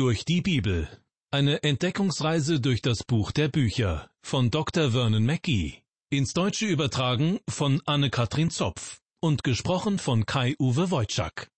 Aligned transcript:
Durch 0.00 0.24
die 0.24 0.40
Bibel. 0.40 0.88
Eine 1.30 1.62
Entdeckungsreise 1.62 2.58
durch 2.58 2.80
das 2.80 3.04
Buch 3.04 3.32
der 3.32 3.48
Bücher 3.48 4.08
von 4.22 4.50
Dr. 4.50 4.92
Vernon 4.92 5.26
Mackey. 5.26 5.82
Ins 6.08 6.32
Deutsche 6.32 6.64
übertragen 6.64 7.38
von 7.46 7.82
Anne-Katrin 7.84 8.48
Zopf 8.48 9.02
und 9.20 9.44
gesprochen 9.44 9.98
von 9.98 10.24
Kai-Uwe 10.24 10.90
Wojczak. 10.90 11.50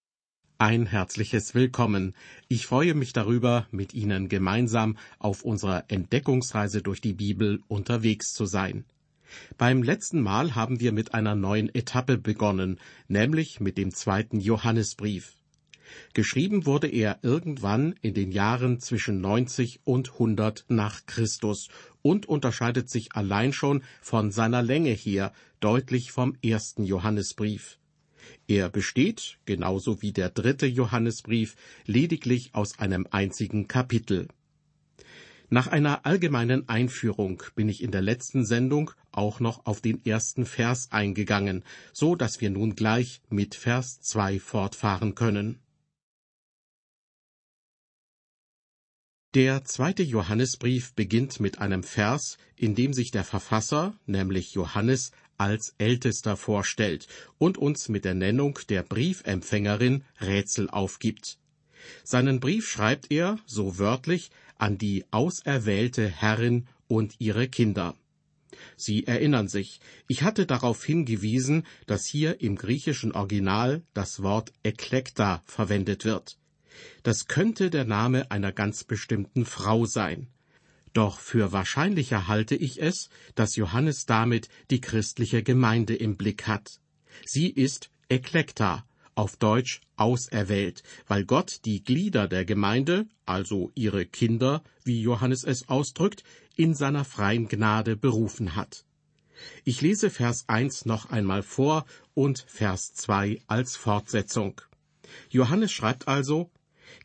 Ein 0.58 0.86
herzliches 0.86 1.54
Willkommen. 1.54 2.16
Ich 2.48 2.66
freue 2.66 2.94
mich 2.94 3.12
darüber, 3.12 3.68
mit 3.70 3.94
Ihnen 3.94 4.28
gemeinsam 4.28 4.98
auf 5.20 5.44
unserer 5.44 5.84
Entdeckungsreise 5.86 6.82
durch 6.82 7.00
die 7.00 7.14
Bibel 7.14 7.60
unterwegs 7.68 8.32
zu 8.32 8.46
sein. 8.46 8.86
Beim 9.56 9.84
letzten 9.84 10.20
Mal 10.20 10.56
haben 10.56 10.80
wir 10.80 10.90
mit 10.90 11.14
einer 11.14 11.36
neuen 11.36 11.72
Etappe 11.72 12.18
begonnen, 12.18 12.80
nämlich 13.06 13.60
mit 13.60 13.78
dem 13.78 13.94
zweiten 13.94 14.40
Johannesbrief. 14.40 15.36
Geschrieben 16.14 16.66
wurde 16.66 16.88
er 16.88 17.18
irgendwann 17.22 17.94
in 18.02 18.14
den 18.14 18.32
Jahren 18.32 18.80
zwischen 18.80 19.20
90 19.20 19.80
und 19.84 20.12
100 20.12 20.64
nach 20.68 21.06
Christus 21.06 21.68
und 22.02 22.26
unterscheidet 22.26 22.90
sich 22.90 23.14
allein 23.14 23.52
schon 23.52 23.82
von 24.00 24.30
seiner 24.30 24.62
Länge 24.62 24.90
her 24.90 25.32
deutlich 25.60 26.12
vom 26.12 26.36
ersten 26.42 26.84
Johannesbrief. 26.84 27.78
Er 28.46 28.68
besteht, 28.68 29.38
genauso 29.44 30.02
wie 30.02 30.12
der 30.12 30.30
dritte 30.30 30.66
Johannesbrief, 30.66 31.56
lediglich 31.86 32.54
aus 32.54 32.78
einem 32.78 33.06
einzigen 33.10 33.68
Kapitel. 33.68 34.28
Nach 35.48 35.66
einer 35.66 36.06
allgemeinen 36.06 36.68
Einführung 36.68 37.42
bin 37.54 37.68
ich 37.68 37.82
in 37.82 37.90
der 37.90 38.00
letzten 38.00 38.46
Sendung 38.46 38.90
auch 39.10 39.38
noch 39.38 39.66
auf 39.66 39.82
den 39.82 40.02
ersten 40.04 40.46
Vers 40.46 40.90
eingegangen, 40.92 41.62
so 41.92 42.14
dass 42.16 42.40
wir 42.40 42.48
nun 42.48 42.74
gleich 42.74 43.20
mit 43.28 43.54
Vers 43.54 44.00
2 44.00 44.40
fortfahren 44.40 45.14
können. 45.14 45.61
Der 49.34 49.64
zweite 49.64 50.02
Johannesbrief 50.02 50.92
beginnt 50.92 51.40
mit 51.40 51.58
einem 51.58 51.82
Vers, 51.82 52.36
in 52.54 52.74
dem 52.74 52.92
sich 52.92 53.12
der 53.12 53.24
Verfasser, 53.24 53.98
nämlich 54.04 54.52
Johannes, 54.52 55.10
als 55.38 55.74
Ältester 55.78 56.36
vorstellt 56.36 57.08
und 57.38 57.56
uns 57.56 57.88
mit 57.88 58.04
der 58.04 58.12
Nennung 58.12 58.58
der 58.68 58.82
Briefempfängerin 58.82 60.04
Rätsel 60.20 60.68
aufgibt. 60.68 61.38
Seinen 62.04 62.40
Brief 62.40 62.68
schreibt 62.68 63.10
er, 63.10 63.38
so 63.46 63.78
wörtlich, 63.78 64.30
an 64.58 64.76
die 64.76 65.06
auserwählte 65.10 66.06
Herrin 66.06 66.66
und 66.86 67.14
ihre 67.18 67.48
Kinder. 67.48 67.96
Sie 68.76 69.06
erinnern 69.06 69.48
sich, 69.48 69.80
ich 70.08 70.24
hatte 70.24 70.44
darauf 70.44 70.84
hingewiesen, 70.84 71.66
dass 71.86 72.04
hier 72.04 72.42
im 72.42 72.56
griechischen 72.56 73.12
Original 73.12 73.82
das 73.94 74.22
Wort 74.22 74.52
Eklekta 74.62 75.42
verwendet 75.46 76.04
wird. 76.04 76.36
Das 77.02 77.26
könnte 77.26 77.70
der 77.70 77.84
Name 77.84 78.30
einer 78.30 78.52
ganz 78.52 78.84
bestimmten 78.84 79.44
Frau 79.44 79.86
sein. 79.86 80.28
Doch 80.92 81.18
für 81.20 81.52
wahrscheinlicher 81.52 82.28
halte 82.28 82.54
ich 82.54 82.80
es, 82.80 83.08
dass 83.34 83.56
Johannes 83.56 84.06
damit 84.06 84.48
die 84.70 84.80
christliche 84.80 85.42
Gemeinde 85.42 85.94
im 85.94 86.16
Blick 86.16 86.46
hat. 86.46 86.80
Sie 87.24 87.48
ist 87.48 87.90
Eklekta, 88.08 88.84
auf 89.14 89.36
Deutsch 89.36 89.80
auserwählt, 89.96 90.82
weil 91.06 91.24
Gott 91.24 91.60
die 91.64 91.82
Glieder 91.82 92.28
der 92.28 92.44
Gemeinde, 92.44 93.06
also 93.26 93.70
ihre 93.74 94.06
Kinder, 94.06 94.62
wie 94.84 95.00
Johannes 95.00 95.44
es 95.44 95.68
ausdrückt, 95.68 96.24
in 96.56 96.74
seiner 96.74 97.04
freien 97.04 97.48
Gnade 97.48 97.96
berufen 97.96 98.54
hat. 98.54 98.84
Ich 99.64 99.80
lese 99.80 100.10
Vers 100.10 100.44
1 100.48 100.84
noch 100.84 101.10
einmal 101.10 101.42
vor 101.42 101.84
und 102.14 102.44
Vers 102.46 102.94
2 102.94 103.42
als 103.46 103.76
Fortsetzung. 103.76 104.60
Johannes 105.30 105.72
schreibt 105.72 106.08
also, 106.08 106.50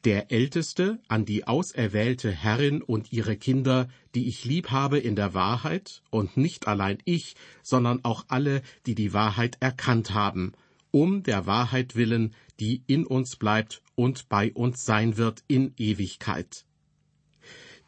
der 0.04 0.32
Älteste 0.32 1.00
an 1.08 1.26
die 1.26 1.48
auserwählte 1.48 2.32
Herrin 2.32 2.82
und 2.82 3.12
ihre 3.12 3.38
Kinder, 3.38 3.90
die 4.16 4.28
ich 4.28 4.46
lieb 4.46 4.72
habe 4.72 5.00
in 5.00 5.16
der 5.16 5.34
Wahrheit, 5.34 6.02
und 6.10 6.38
nicht 6.38 6.68
allein 6.68 6.98
ich, 7.06 7.36
sondern 7.64 8.04
auch 8.04 8.26
alle, 8.28 8.62
die 8.86 8.96
die 8.96 9.14
Wahrheit 9.14 9.58
erkannt 9.60 10.14
haben, 10.14 10.54
um 10.92 11.24
der 11.24 11.46
Wahrheit 11.46 11.96
willen, 11.96 12.34
die 12.60 12.84
in 12.88 13.06
uns 13.06 13.36
bleibt 13.36 13.82
und 13.96 14.30
bei 14.30 14.52
uns 14.54 14.86
sein 14.86 15.18
wird 15.18 15.44
in 15.48 15.74
Ewigkeit. 15.78 16.66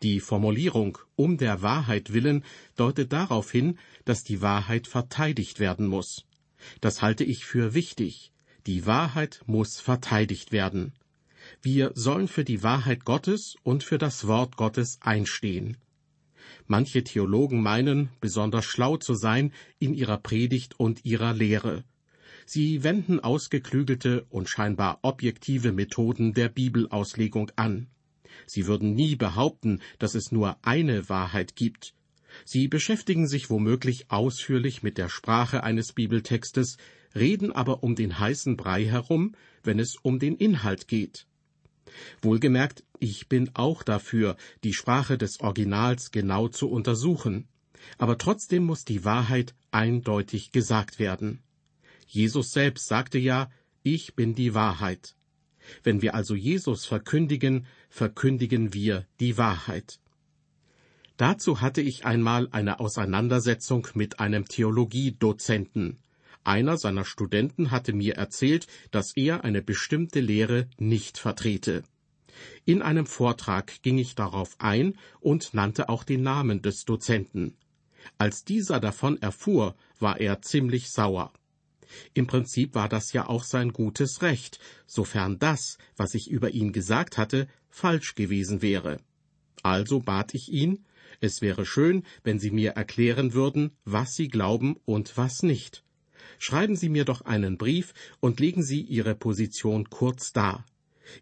Die 0.02 0.22
Formulierung 0.22 0.98
um 1.16 1.38
der 1.38 1.62
Wahrheit 1.62 2.14
willen 2.14 2.46
deutet 2.76 3.12
darauf 3.12 3.52
hin, 3.52 3.78
dass 4.06 4.24
die 4.24 4.42
Wahrheit 4.42 4.88
verteidigt 4.88 5.60
werden 5.60 5.88
muss. 5.88 6.26
Das 6.80 7.02
halte 7.02 7.24
ich 7.24 7.46
für 7.46 7.74
wichtig. 7.74 8.32
Die 8.66 8.86
Wahrheit 8.86 9.42
muss 9.46 9.80
verteidigt 9.80 10.52
werden. 10.52 10.94
Wir 11.62 11.92
sollen 11.96 12.28
für 12.28 12.44
die 12.44 12.64
Wahrheit 12.64 13.06
Gottes 13.06 13.56
und 13.64 13.84
für 13.84 13.98
das 13.98 14.28
Wort 14.28 14.58
Gottes 14.58 15.00
einstehen. 15.02 15.78
Manche 16.68 17.04
Theologen 17.04 17.62
meinen, 17.62 18.10
besonders 18.22 18.66
schlau 18.66 18.98
zu 18.98 19.14
sein 19.14 19.52
in 19.80 19.94
ihrer 19.94 20.18
Predigt 20.18 20.80
und 20.80 21.06
ihrer 21.06 21.34
Lehre. 21.34 21.84
Sie 22.46 22.84
wenden 22.84 23.20
ausgeklügelte 23.20 24.26
und 24.30 24.50
scheinbar 24.50 25.00
objektive 25.04 25.72
Methoden 25.72 26.34
der 26.34 26.50
Bibelauslegung 26.50 27.52
an. 27.56 27.88
Sie 28.48 28.68
würden 28.68 28.94
nie 28.96 29.16
behaupten, 29.16 29.82
dass 30.00 30.16
es 30.16 30.32
nur 30.32 30.58
eine 30.64 31.10
Wahrheit 31.10 31.56
gibt. 31.56 31.94
Sie 32.46 32.68
beschäftigen 32.68 33.28
sich 33.28 33.50
womöglich 33.50 34.10
ausführlich 34.10 34.84
mit 34.84 34.98
der 34.98 35.10
Sprache 35.10 35.64
eines 35.64 35.94
Bibeltextes, 35.94 36.78
reden 37.16 37.52
aber 37.52 37.84
um 37.84 37.96
den 37.96 38.20
heißen 38.20 38.56
Brei 38.58 38.86
herum, 38.86 39.36
wenn 39.64 39.80
es 39.80 39.96
um 40.02 40.20
den 40.20 40.36
Inhalt 40.36 40.88
geht. 40.88 41.28
Wohlgemerkt, 42.22 42.84
ich 43.00 43.30
bin 43.30 43.52
auch 43.54 43.84
dafür, 43.84 44.36
die 44.64 44.74
Sprache 44.74 45.18
des 45.18 45.40
Originals 45.40 46.12
genau 46.12 46.48
zu 46.48 46.70
untersuchen. 46.70 47.48
Aber 47.98 48.18
trotzdem 48.18 48.64
muss 48.64 48.86
die 48.86 49.06
Wahrheit 49.06 49.56
eindeutig 49.72 50.52
gesagt 50.52 51.00
werden. 51.00 51.42
Jesus 52.08 52.52
selbst 52.52 52.88
sagte 52.88 53.20
ja, 53.20 53.50
ich 53.84 54.16
bin 54.16 54.36
die 54.36 54.54
Wahrheit. 54.54 55.16
Wenn 55.84 56.02
wir 56.02 56.16
also 56.16 56.36
Jesus 56.36 56.86
verkündigen, 56.86 57.68
verkündigen 57.90 58.74
wir 58.74 59.06
die 59.20 59.38
Wahrheit. 59.38 60.00
Dazu 61.18 61.62
hatte 61.62 61.82
ich 61.82 62.06
einmal 62.06 62.48
eine 62.52 62.80
Auseinandersetzung 62.80 63.88
mit 63.94 64.20
einem 64.20 64.46
Theologiedozenten. 64.46 66.00
Einer 66.44 66.78
seiner 66.78 67.06
Studenten 67.06 67.72
hatte 67.72 67.94
mir 67.94 68.16
erzählt, 68.16 68.68
dass 68.92 69.16
er 69.16 69.44
eine 69.44 69.62
bestimmte 69.62 70.20
Lehre 70.20 70.68
nicht 70.78 71.18
vertrete. 71.18 71.84
In 72.66 72.82
einem 72.82 73.06
Vortrag 73.06 73.82
ging 73.82 73.98
ich 73.98 74.16
darauf 74.16 74.56
ein 74.60 74.98
und 75.20 75.54
nannte 75.54 75.90
auch 75.90 76.04
den 76.04 76.24
Namen 76.24 76.62
des 76.62 76.86
Dozenten. 76.86 77.58
Als 78.18 78.44
dieser 78.46 78.80
davon 78.80 79.22
erfuhr, 79.22 79.76
war 80.00 80.20
er 80.20 80.42
ziemlich 80.42 80.90
sauer. 80.90 81.34
Im 82.14 82.28
Prinzip 82.28 82.76
war 82.76 82.88
das 82.88 83.14
ja 83.14 83.28
auch 83.28 83.44
sein 83.44 83.74
gutes 83.74 84.22
Recht, 84.22 84.60
sofern 84.86 85.40
das, 85.40 85.78
was 85.98 86.14
ich 86.14 86.30
über 86.30 86.52
ihn 86.52 86.72
gesagt 86.72 87.18
hatte, 87.18 87.48
falsch 87.70 88.16
gewesen 88.16 88.62
wäre. 88.62 89.00
Also 89.64 90.00
bat 90.00 90.34
ich 90.34 90.50
ihn, 90.50 90.86
es 91.20 91.42
wäre 91.42 91.66
schön, 91.66 92.04
wenn 92.24 92.40
Sie 92.40 92.52
mir 92.52 92.72
erklären 92.72 93.34
würden, 93.34 93.72
was 93.84 94.14
Sie 94.14 94.28
glauben 94.28 94.78
und 94.86 95.18
was 95.18 95.44
nicht. 95.44 95.84
Schreiben 96.42 96.78
Sie 96.78 96.88
mir 96.88 97.04
doch 97.04 97.22
einen 97.22 97.58
Brief 97.58 97.94
und 98.22 98.40
legen 98.40 98.64
Sie 98.64 98.82
Ihre 98.82 99.14
Position 99.14 99.90
kurz 99.90 100.32
dar. 100.32 100.66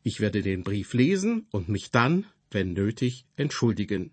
Ich 0.03 0.19
werde 0.19 0.43
den 0.43 0.63
Brief 0.63 0.93
lesen 0.93 1.47
und 1.51 1.69
mich 1.69 1.89
dann, 1.89 2.25
wenn 2.51 2.73
nötig, 2.73 3.25
entschuldigen. 3.35 4.11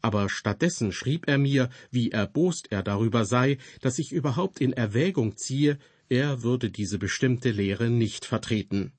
Aber 0.00 0.30
stattdessen 0.30 0.92
schrieb 0.92 1.28
er 1.28 1.36
mir, 1.36 1.68
wie 1.90 2.10
erbost 2.10 2.72
er 2.72 2.82
darüber 2.82 3.26
sei, 3.26 3.58
dass 3.82 3.98
ich 3.98 4.12
überhaupt 4.12 4.60
in 4.60 4.72
Erwägung 4.72 5.36
ziehe, 5.36 5.78
er 6.08 6.42
würde 6.42 6.70
diese 6.70 6.98
bestimmte 6.98 7.50
Lehre 7.50 7.90
nicht 7.90 8.24
vertreten. 8.24 8.92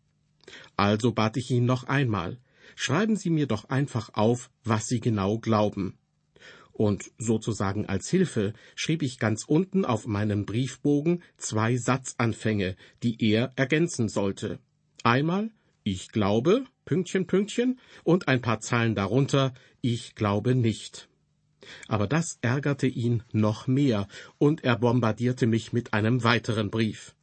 Also 0.78 1.12
bat 1.12 1.38
ich 1.38 1.50
ihn 1.50 1.66
noch 1.66 1.86
einmal, 1.86 2.38
schreiben 2.76 3.16
Sie 3.16 3.31
mir 3.31 3.47
doch 3.47 3.66
einfach 3.66 4.14
auf, 4.14 4.52
was 4.64 4.88
Sie 4.88 5.00
genau 5.00 5.40
glauben 5.40 5.98
und 6.79 7.11
sozusagen 7.17 7.87
als 7.87 8.09
Hilfe 8.09 8.53
schrieb 8.73 9.03
ich 9.03 9.20
ganz 9.20 9.43
unten 9.43 9.84
auf 9.84 10.08
meinem 10.08 10.46
Briefbogen 10.46 11.22
zwei 11.35 11.76
Satzanfänge, 11.76 12.78
die 13.03 13.22
er 13.22 13.52
ergänzen 13.58 14.08
sollte. 14.08 14.59
Einmal 15.03 15.52
Ich 15.84 16.08
glaube, 16.08 16.64
Pünktchen, 16.85 17.28
Pünktchen, 17.28 17.79
und 18.05 18.29
ein 18.29 18.41
paar 18.41 18.61
Zeilen 18.61 18.96
darunter 18.96 19.53
Ich 19.81 20.16
glaube 20.16 20.55
nicht. 20.55 21.09
Aber 21.90 22.08
das 22.08 22.40
ärgerte 22.41 22.87
ihn 22.87 23.23
noch 23.34 23.67
mehr, 23.67 24.08
und 24.37 24.64
er 24.64 24.78
bombardierte 24.78 25.47
mich 25.47 25.73
mit 25.73 25.93
einem 25.93 26.23
weiteren 26.23 26.70
Brief. 26.70 27.14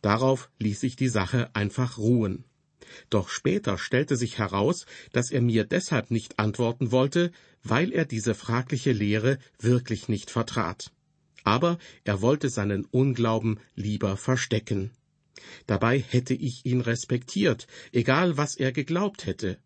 Darauf 0.00 0.48
ließ 0.60 0.84
ich 0.84 0.94
die 0.94 1.08
Sache 1.08 1.50
einfach 1.54 1.98
ruhen. 1.98 2.44
Doch 3.10 3.28
später 3.28 3.78
stellte 3.78 4.16
sich 4.16 4.38
heraus, 4.38 4.86
dass 5.12 5.30
er 5.30 5.42
mir 5.42 5.64
deshalb 5.64 6.10
nicht 6.10 6.38
antworten 6.38 6.92
wollte, 6.92 7.32
weil 7.62 7.92
er 7.92 8.04
diese 8.04 8.34
fragliche 8.34 8.92
Lehre 8.92 9.38
wirklich 9.58 10.08
nicht 10.08 10.30
vertrat. 10.30 10.92
Aber 11.44 11.78
er 12.04 12.22
wollte 12.22 12.48
seinen 12.48 12.84
Unglauben 12.84 13.60
lieber 13.74 14.16
verstecken. 14.16 14.90
Dabei 15.66 15.98
hätte 16.00 16.34
ich 16.34 16.64
ihn 16.64 16.80
respektiert, 16.80 17.66
egal 17.92 18.36
was 18.36 18.56
er 18.56 18.72
geglaubt 18.72 19.26
hätte. 19.26 19.58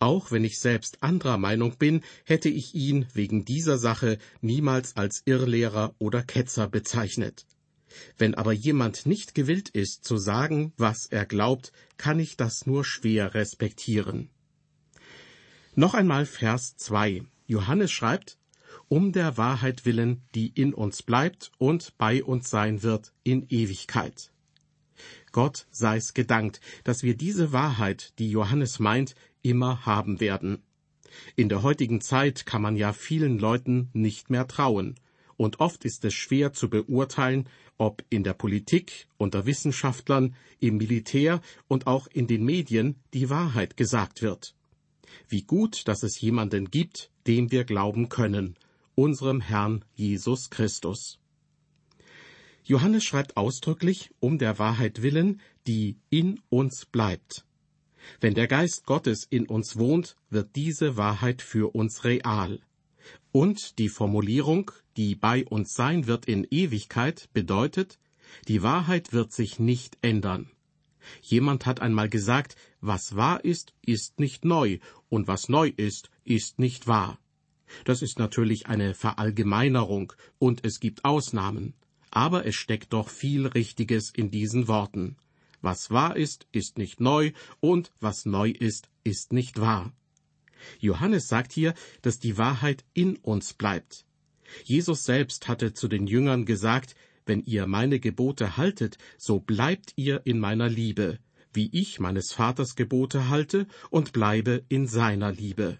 Auch 0.00 0.30
wenn 0.30 0.44
ich 0.44 0.58
selbst 0.58 1.02
anderer 1.02 1.38
Meinung 1.38 1.76
bin, 1.76 2.02
hätte 2.24 2.48
ich 2.48 2.74
ihn 2.74 3.06
wegen 3.14 3.44
dieser 3.44 3.78
Sache 3.78 4.18
niemals 4.40 4.96
als 4.96 5.22
Irrlehrer 5.24 5.94
oder 5.98 6.22
Ketzer 6.22 6.68
bezeichnet. 6.68 7.46
Wenn 8.16 8.34
aber 8.34 8.52
jemand 8.52 9.06
nicht 9.06 9.34
gewillt 9.34 9.68
ist 9.68 10.04
zu 10.04 10.16
sagen, 10.16 10.72
was 10.76 11.06
er 11.06 11.26
glaubt, 11.26 11.72
kann 11.96 12.18
ich 12.18 12.36
das 12.36 12.66
nur 12.66 12.84
schwer 12.84 13.34
respektieren. 13.34 14.30
Noch 15.74 15.94
einmal 15.94 16.26
Vers 16.26 16.76
2. 16.76 17.22
Johannes 17.46 17.92
schreibt, 17.92 18.38
um 18.88 19.12
der 19.12 19.36
Wahrheit 19.36 19.84
willen, 19.84 20.22
die 20.34 20.48
in 20.48 20.74
uns 20.74 21.02
bleibt 21.02 21.52
und 21.58 21.96
bei 21.98 22.24
uns 22.24 22.50
sein 22.50 22.82
wird 22.82 23.12
in 23.22 23.46
Ewigkeit. 23.48 24.32
Gott 25.30 25.66
sei's 25.70 26.14
gedankt, 26.14 26.60
dass 26.84 27.02
wir 27.02 27.16
diese 27.16 27.52
Wahrheit, 27.52 28.18
die 28.18 28.30
Johannes 28.30 28.78
meint, 28.78 29.14
immer 29.42 29.86
haben 29.86 30.20
werden. 30.20 30.62
In 31.36 31.48
der 31.48 31.62
heutigen 31.62 32.00
Zeit 32.00 32.46
kann 32.46 32.62
man 32.62 32.76
ja 32.76 32.92
vielen 32.92 33.38
Leuten 33.38 33.90
nicht 33.92 34.30
mehr 34.30 34.46
trauen, 34.46 34.98
und 35.38 35.60
oft 35.60 35.86
ist 35.86 36.04
es 36.04 36.12
schwer 36.12 36.52
zu 36.52 36.68
beurteilen, 36.68 37.48
ob 37.78 38.04
in 38.10 38.24
der 38.24 38.34
Politik, 38.34 39.06
unter 39.16 39.46
Wissenschaftlern, 39.46 40.34
im 40.58 40.76
Militär 40.76 41.40
und 41.68 41.86
auch 41.86 42.08
in 42.08 42.26
den 42.26 42.44
Medien 42.44 42.96
die 43.14 43.30
Wahrheit 43.30 43.78
gesagt 43.78 44.20
wird. 44.20 44.54
Wie 45.28 45.42
gut, 45.42 45.86
dass 45.88 46.02
es 46.02 46.20
jemanden 46.20 46.70
gibt, 46.70 47.10
dem 47.26 47.50
wir 47.50 47.64
glauben 47.64 48.08
können, 48.08 48.56
unserem 48.94 49.40
Herrn 49.40 49.84
Jesus 49.94 50.50
Christus. 50.50 51.18
Johannes 52.64 53.04
schreibt 53.04 53.36
ausdrücklich 53.36 54.10
um 54.18 54.38
der 54.38 54.58
Wahrheit 54.58 55.02
willen, 55.02 55.40
die 55.66 55.96
in 56.10 56.40
uns 56.50 56.84
bleibt. 56.84 57.46
Wenn 58.20 58.34
der 58.34 58.48
Geist 58.48 58.84
Gottes 58.86 59.24
in 59.24 59.46
uns 59.46 59.78
wohnt, 59.78 60.16
wird 60.30 60.56
diese 60.56 60.96
Wahrheit 60.96 61.42
für 61.42 61.74
uns 61.74 62.04
real. 62.04 62.60
Und 63.38 63.78
die 63.78 63.88
Formulierung, 63.88 64.72
die 64.96 65.14
bei 65.14 65.46
uns 65.46 65.74
sein 65.74 66.08
wird 66.08 66.26
in 66.26 66.44
Ewigkeit, 66.50 67.28
bedeutet, 67.32 68.00
die 68.48 68.64
Wahrheit 68.64 69.12
wird 69.12 69.32
sich 69.32 69.60
nicht 69.60 69.96
ändern. 70.02 70.50
Jemand 71.22 71.64
hat 71.64 71.78
einmal 71.78 72.08
gesagt, 72.08 72.56
was 72.80 73.14
wahr 73.14 73.44
ist, 73.44 73.74
ist 73.86 74.18
nicht 74.18 74.44
neu, 74.44 74.80
und 75.08 75.28
was 75.28 75.48
neu 75.48 75.68
ist, 75.76 76.10
ist 76.24 76.58
nicht 76.58 76.88
wahr. 76.88 77.20
Das 77.84 78.02
ist 78.02 78.18
natürlich 78.18 78.66
eine 78.66 78.92
Verallgemeinerung, 78.92 80.12
und 80.40 80.64
es 80.64 80.80
gibt 80.80 81.04
Ausnahmen, 81.04 81.74
aber 82.10 82.44
es 82.44 82.56
steckt 82.56 82.92
doch 82.92 83.08
viel 83.08 83.46
Richtiges 83.46 84.10
in 84.10 84.32
diesen 84.32 84.66
Worten. 84.66 85.16
Was 85.60 85.92
wahr 85.92 86.16
ist, 86.16 86.48
ist 86.50 86.76
nicht 86.76 86.98
neu, 86.98 87.30
und 87.60 87.92
was 88.00 88.24
neu 88.24 88.50
ist, 88.50 88.90
ist 89.04 89.32
nicht 89.32 89.60
wahr. 89.60 89.92
Johannes 90.78 91.28
sagt 91.28 91.52
hier, 91.52 91.74
dass 92.02 92.18
die 92.18 92.38
Wahrheit 92.38 92.84
in 92.94 93.16
uns 93.16 93.54
bleibt. 93.54 94.04
Jesus 94.64 95.04
selbst 95.04 95.48
hatte 95.48 95.74
zu 95.74 95.88
den 95.88 96.06
Jüngern 96.06 96.44
gesagt, 96.46 96.94
wenn 97.26 97.42
ihr 97.42 97.66
meine 97.66 98.00
Gebote 98.00 98.56
haltet, 98.56 98.96
so 99.18 99.38
bleibt 99.38 99.92
ihr 99.96 100.22
in 100.24 100.38
meiner 100.38 100.68
Liebe, 100.68 101.18
wie 101.52 101.68
ich 101.72 102.00
meines 102.00 102.32
Vaters 102.32 102.74
Gebote 102.74 103.28
halte 103.28 103.66
und 103.90 104.12
bleibe 104.12 104.64
in 104.68 104.86
seiner 104.86 105.32
Liebe. 105.32 105.78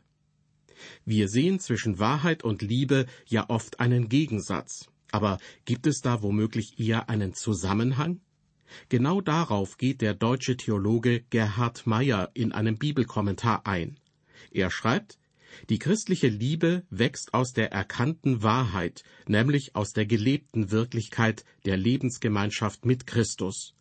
Wir 1.04 1.28
sehen 1.28 1.58
zwischen 1.58 1.98
Wahrheit 1.98 2.44
und 2.44 2.62
Liebe 2.62 3.06
ja 3.26 3.48
oft 3.48 3.80
einen 3.80 4.08
Gegensatz. 4.08 4.88
Aber 5.10 5.38
gibt 5.64 5.86
es 5.86 6.00
da 6.02 6.22
womöglich 6.22 6.78
eher 6.78 7.08
einen 7.08 7.34
Zusammenhang? 7.34 8.20
Genau 8.90 9.22
darauf 9.22 9.78
geht 9.78 10.02
der 10.02 10.14
deutsche 10.14 10.56
Theologe 10.56 11.22
Gerhard 11.30 11.86
Meyer 11.86 12.30
in 12.34 12.52
einem 12.52 12.76
Bibelkommentar 12.76 13.66
ein. 13.66 13.98
Er 14.52 14.70
schreibt, 14.70 15.18
die 15.68 15.78
christliche 15.78 16.28
Liebe 16.28 16.84
wächst 16.90 17.34
aus 17.34 17.52
der 17.52 17.72
erkannten 17.72 18.42
Wahrheit, 18.42 19.02
nämlich 19.26 19.74
aus 19.74 19.92
der 19.92 20.06
gelebten 20.06 20.70
Wirklichkeit 20.70 21.44
der 21.64 21.76
Lebensgemeinschaft 21.76 22.84
mit 22.84 23.06
Christus. 23.06 23.74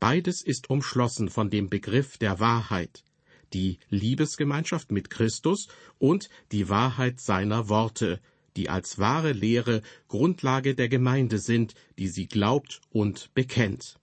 Beides 0.00 0.42
ist 0.42 0.70
umschlossen 0.70 1.28
von 1.28 1.50
dem 1.50 1.68
Begriff 1.68 2.18
der 2.18 2.40
Wahrheit, 2.40 3.04
die 3.52 3.78
Liebesgemeinschaft 3.88 4.92
mit 4.92 5.10
Christus 5.10 5.68
und 5.98 6.28
die 6.52 6.68
Wahrheit 6.68 7.20
seiner 7.20 7.68
Worte, 7.68 8.20
die 8.56 8.68
als 8.68 8.98
wahre 8.98 9.32
Lehre 9.32 9.82
Grundlage 10.08 10.74
der 10.74 10.88
Gemeinde 10.88 11.38
sind, 11.38 11.74
die 11.98 12.08
sie 12.08 12.26
glaubt 12.26 12.80
und 12.90 13.32
bekennt. 13.34 13.98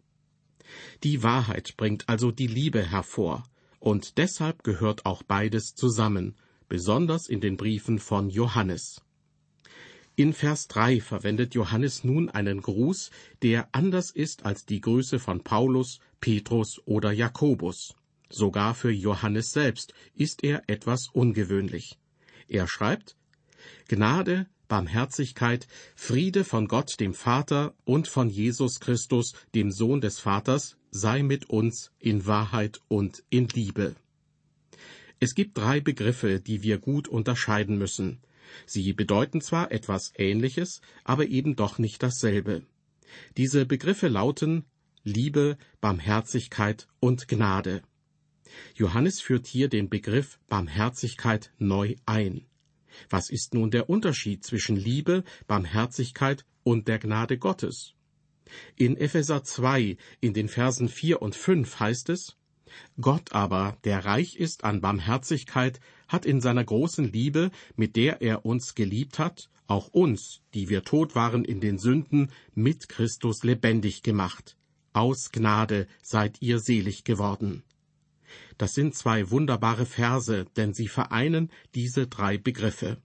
Die 1.03 1.24
Wahrheit 1.24 1.75
bringt 1.77 2.07
also 2.07 2.31
die 2.31 2.48
Liebe 2.48 2.81
hervor, 2.81 3.44
und 3.81 4.18
deshalb 4.18 4.63
gehört 4.63 5.06
auch 5.06 5.24
beides 5.24 5.74
zusammen, 5.75 6.36
besonders 6.69 7.28
in 7.28 7.42
den 7.42 7.57
Briefen 7.57 8.00
von 8.00 8.30
Johannes. 8.30 9.01
In 10.16 10.33
Vers 10.33 10.68
3 10.68 11.01
verwendet 11.01 11.56
Johannes 11.56 12.04
nun 12.04 12.30
einen 12.30 12.62
Gruß, 12.62 13.10
der 13.42 13.68
anders 13.72 14.12
ist 14.12 14.45
als 14.45 14.66
die 14.66 14.80
Grüße 14.80 15.19
von 15.19 15.44
Paulus, 15.44 16.00
Petrus 16.19 16.80
oder 16.86 17.12
Jakobus. 17.12 17.95
Sogar 18.30 18.75
für 18.75 18.92
Johannes 18.92 19.51
selbst 19.51 19.94
ist 20.13 20.44
er 20.44 20.63
etwas 20.68 21.10
ungewöhnlich. 21.10 21.98
Er 22.48 22.68
schreibt 22.68 23.18
Gnade, 23.88 24.48
Barmherzigkeit, 24.71 25.68
Friede 25.97 26.45
von 26.45 26.69
Gott 26.69 27.01
dem 27.01 27.13
Vater 27.13 27.75
und 27.83 28.07
von 28.07 28.29
Jesus 28.29 28.79
Christus, 28.79 29.33
dem 29.53 29.69
Sohn 29.69 30.00
des 30.00 30.19
Vaters, 30.19 30.77
sei 30.91 31.23
mit 31.23 31.50
uns 31.50 31.91
in 32.00 32.25
Wahrheit 32.25 32.79
und 32.88 33.21
in 33.29 33.50
Liebe. 33.50 33.97
Es 35.19 35.35
gibt 35.35 35.57
drei 35.57 35.81
Begriffe, 35.81 36.39
die 36.39 36.63
wir 36.63 36.77
gut 36.77 37.09
unterscheiden 37.09 37.77
müssen. 37.77 38.21
Sie 38.65 38.94
bedeuten 38.94 39.41
zwar 39.41 39.73
etwas 39.73 40.13
Ähnliches, 40.15 40.79
aber 41.03 41.27
eben 41.27 41.57
doch 41.57 41.77
nicht 41.77 42.01
dasselbe. 42.01 42.63
Diese 43.35 43.65
Begriffe 43.65 44.07
lauten 44.07 44.63
Liebe, 45.03 45.57
Barmherzigkeit 45.81 46.88
und 47.01 47.27
Gnade. 47.27 47.81
Johannes 48.75 49.19
führt 49.19 49.47
hier 49.47 49.67
den 49.67 49.89
Begriff 49.89 50.39
Barmherzigkeit 50.47 51.51
neu 51.57 51.95
ein. 52.06 52.45
Was 53.09 53.29
ist 53.29 53.53
nun 53.53 53.71
der 53.71 53.89
Unterschied 53.89 54.43
zwischen 54.43 54.75
Liebe, 54.75 55.23
Barmherzigkeit 55.47 56.45
und 56.63 56.88
der 56.88 56.99
Gnade 56.99 57.38
Gottes? 57.38 57.93
In 58.75 58.97
Epheser 58.97 59.43
2 59.43 59.97
in 60.19 60.33
den 60.33 60.49
Versen 60.49 60.89
4 60.89 61.21
und 61.21 61.35
5 61.35 61.79
heißt 61.79 62.09
es, 62.09 62.38
Gott 62.99 63.33
aber, 63.33 63.77
der 63.83 64.05
reich 64.05 64.35
ist 64.35 64.63
an 64.63 64.81
Barmherzigkeit, 64.81 65.79
hat 66.07 66.25
in 66.25 66.41
seiner 66.41 66.63
großen 66.63 67.11
Liebe, 67.11 67.51
mit 67.75 67.95
der 67.95 68.21
er 68.21 68.45
uns 68.45 68.75
geliebt 68.75 69.19
hat, 69.19 69.50
auch 69.67 69.88
uns, 69.88 70.41
die 70.53 70.69
wir 70.69 70.83
tot 70.83 71.15
waren 71.15 71.45
in 71.45 71.62
den 71.62 71.77
Sünden, 71.77 72.31
mit 72.53 72.89
Christus 72.89 73.43
lebendig 73.43 74.03
gemacht. 74.03 74.57
Aus 74.93 75.31
Gnade 75.31 75.88
seid 76.01 76.41
ihr 76.41 76.60
selig 76.60 77.03
geworden. 77.05 77.63
Das 78.57 78.73
sind 78.73 78.95
zwei 78.95 79.29
wunderbare 79.31 79.85
Verse, 79.85 80.45
denn 80.55 80.73
sie 80.73 80.88
vereinen 80.88 81.51
diese 81.75 82.07
drei 82.07 82.38
Begriffe. 82.38 82.97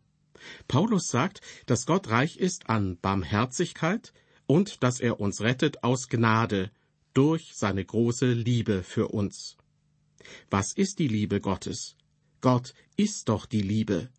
Paulus 0.68 1.08
sagt, 1.08 1.40
dass 1.66 1.86
Gott 1.86 2.08
reich 2.10 2.36
ist 2.36 2.68
an 2.68 2.98
Barmherzigkeit 3.00 4.12
und 4.46 4.82
dass 4.82 5.00
er 5.00 5.20
uns 5.20 5.40
rettet 5.40 5.82
aus 5.82 6.08
Gnade 6.08 6.70
durch 7.14 7.52
seine 7.54 7.84
große 7.84 8.32
Liebe 8.32 8.82
für 8.82 9.08
uns. 9.08 9.56
Was 10.50 10.72
ist 10.72 10.98
die 10.98 11.08
Liebe 11.08 11.40
Gottes? 11.40 11.96
Gott 12.40 12.74
ist 12.96 13.28
doch 13.28 13.46
die 13.46 13.62
Liebe. 13.62 14.10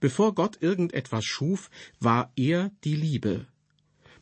Bevor 0.00 0.34
Gott 0.34 0.60
irgendetwas 0.60 1.24
schuf, 1.24 1.70
war 2.00 2.32
er 2.36 2.70
die 2.84 2.96
Liebe. 2.96 3.46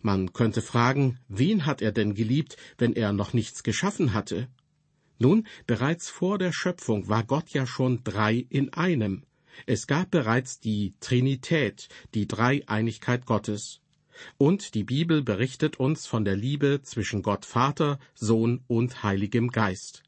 Man 0.00 0.32
könnte 0.32 0.62
fragen, 0.62 1.18
wen 1.28 1.64
hat 1.64 1.80
er 1.80 1.92
denn 1.92 2.14
geliebt, 2.14 2.56
wenn 2.76 2.92
er 2.94 3.12
noch 3.12 3.32
nichts 3.32 3.62
geschaffen 3.62 4.12
hatte? 4.12 4.48
Nun, 5.19 5.47
bereits 5.66 6.09
vor 6.09 6.38
der 6.38 6.52
Schöpfung 6.52 7.09
war 7.09 7.25
Gott 7.25 7.50
ja 7.50 7.66
schon 7.66 8.02
drei 8.04 8.47
in 8.49 8.73
einem. 8.73 9.25
Es 9.66 9.87
gab 9.87 10.11
bereits 10.11 10.61
die 10.61 10.95
Trinität, 11.00 11.88
die 12.14 12.26
Dreieinigkeit 12.26 13.26
Gottes. 13.26 13.81
Und 14.38 14.75
die 14.75 14.85
Bibel 14.85 15.23
berichtet 15.23 15.78
uns 15.78 16.07
von 16.07 16.25
der 16.25 16.37
Liebe 16.37 16.81
zwischen 16.83 17.23
Gott 17.23 17.45
Vater, 17.45 17.99
Sohn 18.14 18.62
und 18.66 19.02
Heiligem 19.02 19.50
Geist. 19.50 20.02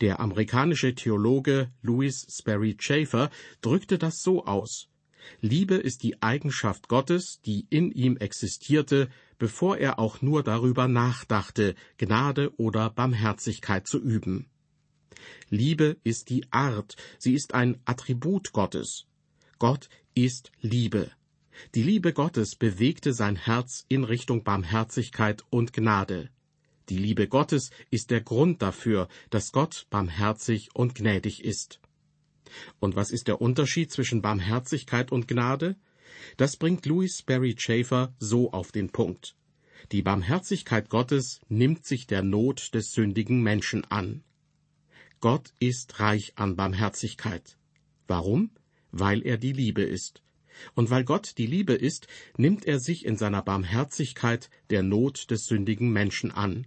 Der 0.00 0.20
amerikanische 0.20 0.94
Theologe 0.94 1.70
Louis 1.82 2.26
Sperry 2.28 2.76
Chafer 2.78 3.30
drückte 3.60 3.98
das 3.98 4.22
so 4.22 4.44
aus. 4.44 4.88
Liebe 5.40 5.76
ist 5.76 6.02
die 6.02 6.20
Eigenschaft 6.20 6.88
Gottes, 6.88 7.40
die 7.42 7.66
in 7.70 7.92
ihm 7.92 8.16
existierte, 8.16 9.08
bevor 9.42 9.76
er 9.78 9.98
auch 9.98 10.22
nur 10.22 10.44
darüber 10.44 10.86
nachdachte, 10.86 11.74
Gnade 11.98 12.52
oder 12.58 12.90
Barmherzigkeit 12.90 13.88
zu 13.88 14.00
üben. 14.00 14.46
Liebe 15.50 15.96
ist 16.04 16.30
die 16.30 16.44
Art, 16.52 16.94
sie 17.18 17.34
ist 17.34 17.52
ein 17.52 17.80
Attribut 17.84 18.52
Gottes. 18.52 19.06
Gott 19.58 19.88
ist 20.14 20.52
Liebe. 20.60 21.10
Die 21.74 21.82
Liebe 21.82 22.12
Gottes 22.12 22.54
bewegte 22.54 23.12
sein 23.12 23.34
Herz 23.34 23.84
in 23.88 24.04
Richtung 24.04 24.44
Barmherzigkeit 24.44 25.42
und 25.50 25.72
Gnade. 25.72 26.30
Die 26.88 26.98
Liebe 26.98 27.26
Gottes 27.26 27.70
ist 27.90 28.12
der 28.12 28.20
Grund 28.20 28.62
dafür, 28.62 29.08
dass 29.30 29.50
Gott 29.50 29.88
barmherzig 29.90 30.68
und 30.72 30.94
gnädig 30.94 31.42
ist. 31.42 31.80
Und 32.78 32.94
was 32.94 33.10
ist 33.10 33.26
der 33.26 33.40
Unterschied 33.40 33.90
zwischen 33.90 34.22
Barmherzigkeit 34.22 35.10
und 35.10 35.26
Gnade? 35.26 35.74
Das 36.36 36.56
bringt 36.56 36.86
Louis 36.86 37.22
Barry 37.22 37.54
Schaeffer 37.58 38.14
so 38.18 38.52
auf 38.52 38.72
den 38.72 38.90
Punkt. 38.90 39.36
Die 39.90 40.02
Barmherzigkeit 40.02 40.88
Gottes 40.88 41.40
nimmt 41.48 41.84
sich 41.84 42.06
der 42.06 42.22
Not 42.22 42.74
des 42.74 42.92
sündigen 42.92 43.42
Menschen 43.42 43.84
an. 43.90 44.22
Gott 45.20 45.52
ist 45.58 46.00
reich 46.00 46.32
an 46.36 46.56
Barmherzigkeit. 46.56 47.56
Warum? 48.06 48.50
Weil 48.90 49.24
er 49.26 49.38
die 49.38 49.52
Liebe 49.52 49.82
ist. 49.82 50.22
Und 50.74 50.90
weil 50.90 51.04
Gott 51.04 51.38
die 51.38 51.46
Liebe 51.46 51.74
ist, 51.74 52.06
nimmt 52.36 52.66
er 52.66 52.78
sich 52.78 53.04
in 53.04 53.16
seiner 53.16 53.42
Barmherzigkeit 53.42 54.50
der 54.70 54.82
Not 54.82 55.30
des 55.30 55.46
sündigen 55.46 55.92
Menschen 55.92 56.30
an. 56.30 56.66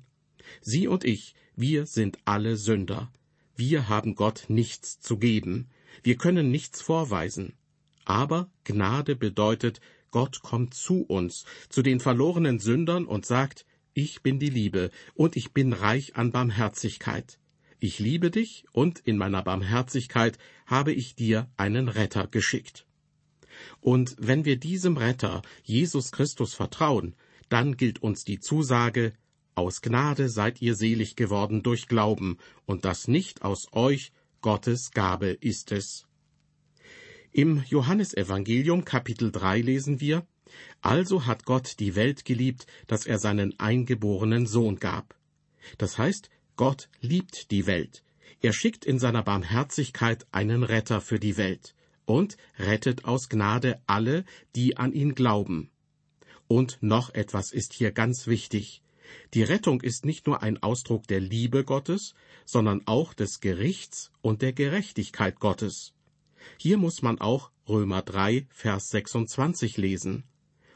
Sie 0.62 0.88
und 0.88 1.04
ich, 1.04 1.36
wir 1.56 1.86
sind 1.86 2.18
alle 2.26 2.58
Sünder. 2.58 3.12
Wir 3.56 3.88
haben 3.88 4.16
Gott 4.16 4.46
nichts 4.48 5.00
zu 5.00 5.18
geben. 5.18 5.70
Wir 6.04 6.18
können 6.18 6.52
nichts 6.52 6.82
vorweisen. 6.82 7.54
Aber 8.06 8.50
Gnade 8.64 9.16
bedeutet, 9.16 9.82
Gott 10.12 10.42
kommt 10.42 10.74
zu 10.74 11.04
uns, 11.04 11.46
zu 11.70 11.82
den 11.82 12.00
verlorenen 12.00 12.60
Sündern 12.60 13.06
und 13.06 13.26
sagt, 13.26 13.66
ich 13.94 14.22
bin 14.22 14.40
die 14.40 14.50
Liebe 14.50 14.92
und 15.14 15.36
ich 15.36 15.52
bin 15.52 15.74
reich 15.74 16.16
an 16.16 16.32
Barmherzigkeit. 16.32 17.40
Ich 17.80 18.00
liebe 18.00 18.32
dich 18.32 18.66
und 18.72 19.00
in 19.00 19.18
meiner 19.18 19.44
Barmherzigkeit 19.44 20.38
habe 20.66 20.94
ich 20.94 21.16
dir 21.16 21.50
einen 21.58 21.90
Retter 21.90 22.28
geschickt. 22.28 22.86
Und 23.82 24.16
wenn 24.20 24.46
wir 24.46 24.58
diesem 24.58 24.98
Retter, 24.98 25.42
Jesus 25.64 26.12
Christus, 26.12 26.54
vertrauen, 26.54 27.16
dann 27.50 27.78
gilt 27.78 28.02
uns 28.02 28.24
die 28.24 28.40
Zusage, 28.40 29.14
aus 29.54 29.82
Gnade 29.82 30.30
seid 30.30 30.62
ihr 30.62 30.76
selig 30.76 31.16
geworden 31.16 31.64
durch 31.64 31.88
Glauben, 31.88 32.38
und 32.66 32.84
das 32.84 33.08
nicht 33.08 33.44
aus 33.44 33.70
euch, 33.72 34.12
Gottes 34.42 34.92
Gabe 34.92 35.28
ist 35.28 35.72
es. 35.72 36.06
Im 37.38 37.65
Johannesevangelium 37.68 38.86
Kapitel 38.86 39.30
3 39.30 39.60
lesen 39.60 40.00
wir, 40.00 40.25
Also 40.80 41.25
hat 41.25 41.44
Gott 41.44 41.82
die 41.82 41.94
Welt 41.96 42.24
geliebt, 42.24 42.65
dass 42.88 43.06
er 43.06 43.20
seinen 43.20 43.60
eingeborenen 43.60 44.48
Sohn 44.48 44.77
gab. 44.77 45.20
Das 45.77 45.98
heißt, 45.98 46.30
Gott 46.56 46.88
liebt 47.01 47.51
die 47.51 47.68
Welt. 47.68 48.06
Er 48.39 48.54
schickt 48.54 48.86
in 48.86 49.00
seiner 49.00 49.22
Barmherzigkeit 49.22 50.25
einen 50.32 50.63
Retter 50.63 51.01
für 51.01 51.20
die 51.20 51.36
Welt 51.36 51.75
und 52.06 52.38
rettet 52.58 53.04
aus 53.04 53.27
Gnade 53.27 53.82
alle, 53.86 54.24
die 54.56 54.77
an 54.77 54.94
ihn 54.94 55.13
glauben. 55.13 55.72
Und 56.48 56.77
noch 56.80 57.13
etwas 57.13 57.51
ist 57.51 57.74
hier 57.74 57.92
ganz 57.92 58.27
wichtig. 58.27 58.82
Die 59.34 59.44
Rettung 59.44 59.82
ist 59.82 60.06
nicht 60.06 60.25
nur 60.25 60.42
ein 60.42 60.63
Ausdruck 60.63 61.06
der 61.08 61.20
Liebe 61.20 61.65
Gottes, 61.65 62.13
sondern 62.46 62.84
auch 62.86 63.13
des 63.13 63.42
Gerichts 63.42 64.13
und 64.22 64.42
der 64.42 64.54
Gerechtigkeit 64.54 65.42
Gottes. 65.42 65.95
Hier 66.58 66.78
muss 66.78 67.02
man 67.02 67.20
auch 67.20 67.52
Römer 67.68 68.02
3, 68.02 68.48
Vers 68.50 68.90
26 68.90 69.78
lesen. 69.78 70.24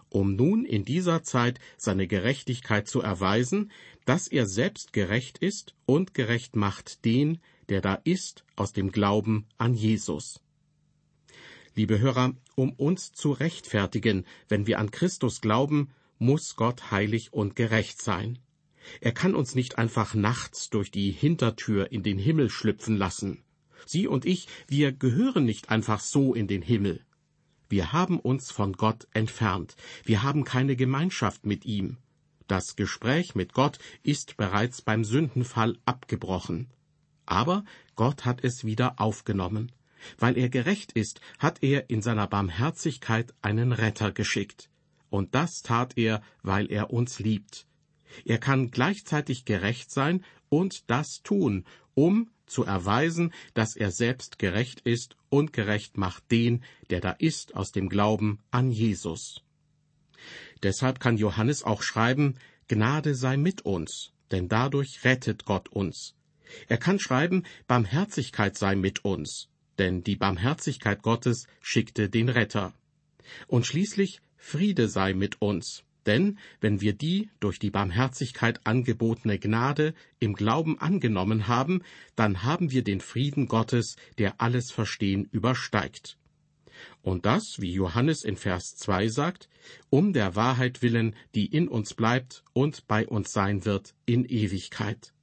Um 0.10 0.36
nun 0.36 0.66
in 0.66 0.86
dieser 0.86 1.22
Zeit 1.24 1.60
seine 1.78 2.08
Gerechtigkeit 2.08 2.88
zu 2.88 3.02
erweisen, 3.02 3.72
dass 4.06 4.28
er 4.28 4.48
selbst 4.48 4.92
gerecht 4.92 5.38
ist 5.38 5.76
und 5.86 6.16
gerecht 6.16 6.56
macht 6.56 7.06
den, 7.06 7.40
der 7.70 7.82
da 7.82 7.94
ist, 8.04 8.44
aus 8.56 8.74
dem 8.74 8.92
Glauben 8.92 9.46
an 9.60 9.76
Jesus. 9.76 10.42
Liebe 11.76 12.00
Hörer, 12.00 12.34
um 12.56 12.74
uns 12.74 13.14
zu 13.14 13.32
rechtfertigen, 13.32 14.26
wenn 14.48 14.66
wir 14.66 14.80
an 14.80 14.90
Christus 14.90 15.42
glauben, 15.42 15.92
muss 16.18 16.56
Gott 16.56 16.92
heilig 16.92 17.32
und 17.32 17.56
gerecht 17.56 18.02
sein. 18.02 18.40
Er 19.02 19.12
kann 19.12 19.36
uns 19.36 19.56
nicht 19.56 19.78
einfach 19.78 20.16
nachts 20.16 20.70
durch 20.70 20.90
die 20.90 21.12
Hintertür 21.12 21.92
in 21.92 22.02
den 22.02 22.18
Himmel 22.18 22.50
schlüpfen 22.50 22.98
lassen. 22.98 23.44
Sie 23.86 24.08
und 24.08 24.26
ich, 24.26 24.48
wir 24.68 24.92
gehören 24.92 25.46
nicht 25.46 25.70
einfach 25.70 26.00
so 26.00 26.34
in 26.34 26.48
den 26.48 26.62
Himmel. 26.62 27.02
Wir 27.70 27.92
haben 27.94 28.20
uns 28.20 28.52
von 28.52 28.74
Gott 28.74 29.08
entfernt. 29.14 29.76
Wir 30.04 30.24
haben 30.24 30.44
keine 30.44 30.76
Gemeinschaft 30.76 31.46
mit 31.46 31.66
ihm. 31.66 31.98
Das 32.48 32.76
Gespräch 32.76 33.36
mit 33.36 33.54
Gott 33.54 33.78
ist 34.02 34.36
bereits 34.38 34.82
beim 34.82 35.04
Sündenfall 35.04 35.78
abgebrochen. 35.86 36.68
Aber 37.28 37.64
Gott 37.96 38.26
hat 38.26 38.44
es 38.44 38.66
wieder 38.66 39.00
aufgenommen. 39.00 39.72
Weil 40.18 40.36
er 40.36 40.50
gerecht 40.50 40.94
ist, 40.94 41.22
hat 41.38 41.62
er 41.62 41.92
in 41.92 42.02
seiner 42.02 42.26
Barmherzigkeit 42.26 43.36
einen 43.44 43.72
Retter 43.72 44.12
geschickt. 44.12 44.70
Und 45.12 45.36
das 45.36 45.62
tat 45.62 45.96
er, 45.96 46.24
weil 46.42 46.72
er 46.72 46.92
uns 46.92 47.20
liebt. 47.20 47.68
Er 48.26 48.40
kann 48.40 48.72
gleichzeitig 48.72 49.46
gerecht 49.46 49.92
sein 49.92 50.24
und 50.50 50.90
das 50.90 51.22
tun, 51.22 51.66
um 51.94 52.32
zu 52.50 52.64
erweisen, 52.64 53.34
dass 53.54 53.76
er 53.76 53.92
selbst 53.92 54.40
gerecht 54.40 54.82
ist 54.82 55.16
und 55.30 55.54
gerecht 55.54 55.98
macht 55.98 56.30
den, 56.32 56.64
der 56.90 57.02
da 57.02 57.12
ist 57.12 57.56
aus 57.56 57.72
dem 57.72 57.90
Glauben 57.90 58.40
an 58.52 58.72
Jesus. 58.72 59.42
Deshalb 60.64 61.00
kann 61.00 61.18
Johannes 61.18 61.64
auch 61.64 61.82
schreiben, 61.82 62.36
Gnade 62.68 63.16
sei 63.16 63.38
mit 63.38 63.62
uns, 63.62 64.12
denn 64.32 64.50
dadurch 64.50 65.04
rettet 65.04 65.46
Gott 65.46 65.70
uns. 65.70 66.16
Er 66.68 66.78
kann 66.78 67.00
schreiben, 67.00 67.44
Barmherzigkeit 67.68 68.58
sei 68.58 68.76
mit 68.76 69.06
uns, 69.06 69.50
denn 69.78 70.04
die 70.04 70.16
Barmherzigkeit 70.16 71.02
Gottes 71.02 71.48
schickte 71.62 72.10
den 72.10 72.30
Retter. 72.30 72.74
Und 73.48 73.66
schließlich 73.66 74.22
Friede 74.38 74.90
sei 74.90 75.14
mit 75.14 75.42
uns, 75.42 75.84
denn 76.06 76.38
wenn 76.62 76.82
wir 76.82 76.94
die 76.94 77.30
durch 77.40 77.60
die 77.60 77.70
Barmherzigkeit 77.70 78.66
angebotene 78.66 79.40
Gnade 79.40 79.94
im 80.20 80.34
Glauben 80.34 80.80
angenommen 80.80 81.48
haben, 81.48 81.82
dann 82.16 82.44
haben 82.44 82.72
wir 82.72 82.84
den 82.84 83.02
Frieden 83.02 83.48
Gottes, 83.48 83.96
der 84.18 84.42
alles 84.42 84.72
Verstehen 84.72 85.26
übersteigt. 85.32 86.18
Und 87.02 87.26
das, 87.26 87.60
wie 87.60 87.74
Johannes 87.74 88.24
in 88.24 88.38
Vers 88.38 88.76
2 88.76 89.10
sagt, 89.10 89.50
um 89.90 90.14
der 90.14 90.36
Wahrheit 90.36 90.82
willen, 90.82 91.16
die 91.36 91.46
in 91.46 91.68
uns 91.68 91.94
bleibt 91.94 92.44
und 92.54 92.88
bei 92.88 93.08
uns 93.08 93.32
sein 93.32 93.66
wird 93.66 93.96
in 94.06 94.26
Ewigkeit. 94.26 95.14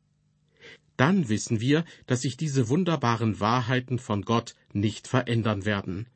Dann 0.96 1.28
wissen 1.28 1.60
wir, 1.60 1.84
dass 2.06 2.22
sich 2.22 2.36
diese 2.36 2.68
wunderbaren 2.68 3.38
Wahrheiten 3.40 3.98
von 3.98 4.22
Gott 4.22 4.54
nicht 4.72 5.08
verändern 5.08 5.64
werden. 5.64 6.06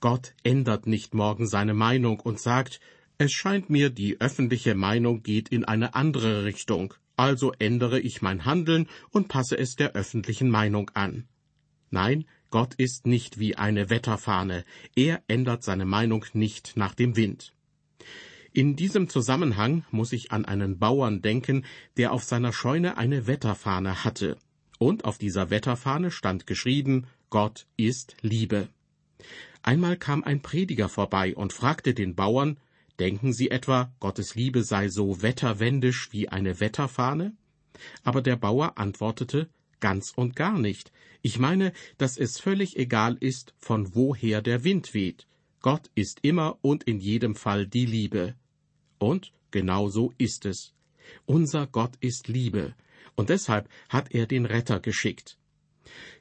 Gott 0.00 0.34
ändert 0.42 0.86
nicht 0.86 1.12
morgen 1.12 1.46
seine 1.46 1.74
Meinung 1.74 2.20
und 2.20 2.40
sagt, 2.40 2.80
es 3.20 3.32
scheint 3.32 3.68
mir, 3.68 3.90
die 3.90 4.18
öffentliche 4.18 4.74
Meinung 4.74 5.22
geht 5.22 5.50
in 5.50 5.66
eine 5.66 5.94
andere 5.94 6.44
Richtung, 6.44 6.94
also 7.16 7.52
ändere 7.58 8.00
ich 8.00 8.22
mein 8.22 8.46
Handeln 8.46 8.88
und 9.10 9.28
passe 9.28 9.58
es 9.58 9.76
der 9.76 9.92
öffentlichen 9.92 10.48
Meinung 10.48 10.90
an. 10.94 11.28
Nein, 11.90 12.24
Gott 12.48 12.72
ist 12.76 13.06
nicht 13.06 13.38
wie 13.38 13.56
eine 13.56 13.90
Wetterfahne, 13.90 14.64
er 14.96 15.22
ändert 15.28 15.62
seine 15.64 15.84
Meinung 15.84 16.24
nicht 16.32 16.78
nach 16.78 16.94
dem 16.94 17.14
Wind. 17.14 17.52
In 18.54 18.74
diesem 18.74 19.10
Zusammenhang 19.10 19.84
muss 19.90 20.14
ich 20.14 20.32
an 20.32 20.46
einen 20.46 20.78
Bauern 20.78 21.20
denken, 21.20 21.66
der 21.98 22.12
auf 22.12 22.24
seiner 22.24 22.54
Scheune 22.54 22.96
eine 22.96 23.26
Wetterfahne 23.26 24.02
hatte, 24.02 24.38
und 24.78 25.04
auf 25.04 25.18
dieser 25.18 25.50
Wetterfahne 25.50 26.10
stand 26.10 26.46
geschrieben 26.46 27.06
Gott 27.28 27.66
ist 27.76 28.16
Liebe. 28.22 28.68
Einmal 29.62 29.98
kam 29.98 30.24
ein 30.24 30.40
Prediger 30.40 30.88
vorbei 30.88 31.36
und 31.36 31.52
fragte 31.52 31.92
den 31.92 32.14
Bauern, 32.14 32.56
Denken 33.00 33.32
Sie 33.32 33.50
etwa, 33.50 33.90
Gottes 33.98 34.34
Liebe 34.34 34.62
sei 34.62 34.90
so 34.90 35.22
wetterwendisch 35.22 36.12
wie 36.12 36.28
eine 36.28 36.60
Wetterfahne? 36.60 37.32
Aber 38.04 38.20
der 38.20 38.36
Bauer 38.36 38.76
antwortete, 38.76 39.48
ganz 39.80 40.12
und 40.14 40.36
gar 40.36 40.58
nicht. 40.58 40.92
Ich 41.22 41.38
meine, 41.38 41.72
dass 41.96 42.18
es 42.18 42.38
völlig 42.38 42.76
egal 42.76 43.16
ist, 43.18 43.54
von 43.58 43.94
woher 43.94 44.42
der 44.42 44.64
Wind 44.64 44.92
weht. 44.92 45.26
Gott 45.62 45.90
ist 45.94 46.18
immer 46.20 46.58
und 46.60 46.84
in 46.84 47.00
jedem 47.00 47.34
Fall 47.34 47.66
die 47.66 47.86
Liebe. 47.86 48.34
Und 48.98 49.32
genau 49.50 49.88
so 49.88 50.12
ist 50.18 50.44
es. 50.44 50.74
Unser 51.24 51.66
Gott 51.66 51.96
ist 52.00 52.28
Liebe, 52.28 52.74
und 53.16 53.30
deshalb 53.30 53.68
hat 53.88 54.14
er 54.14 54.26
den 54.26 54.44
Retter 54.44 54.78
geschickt. 54.78 55.38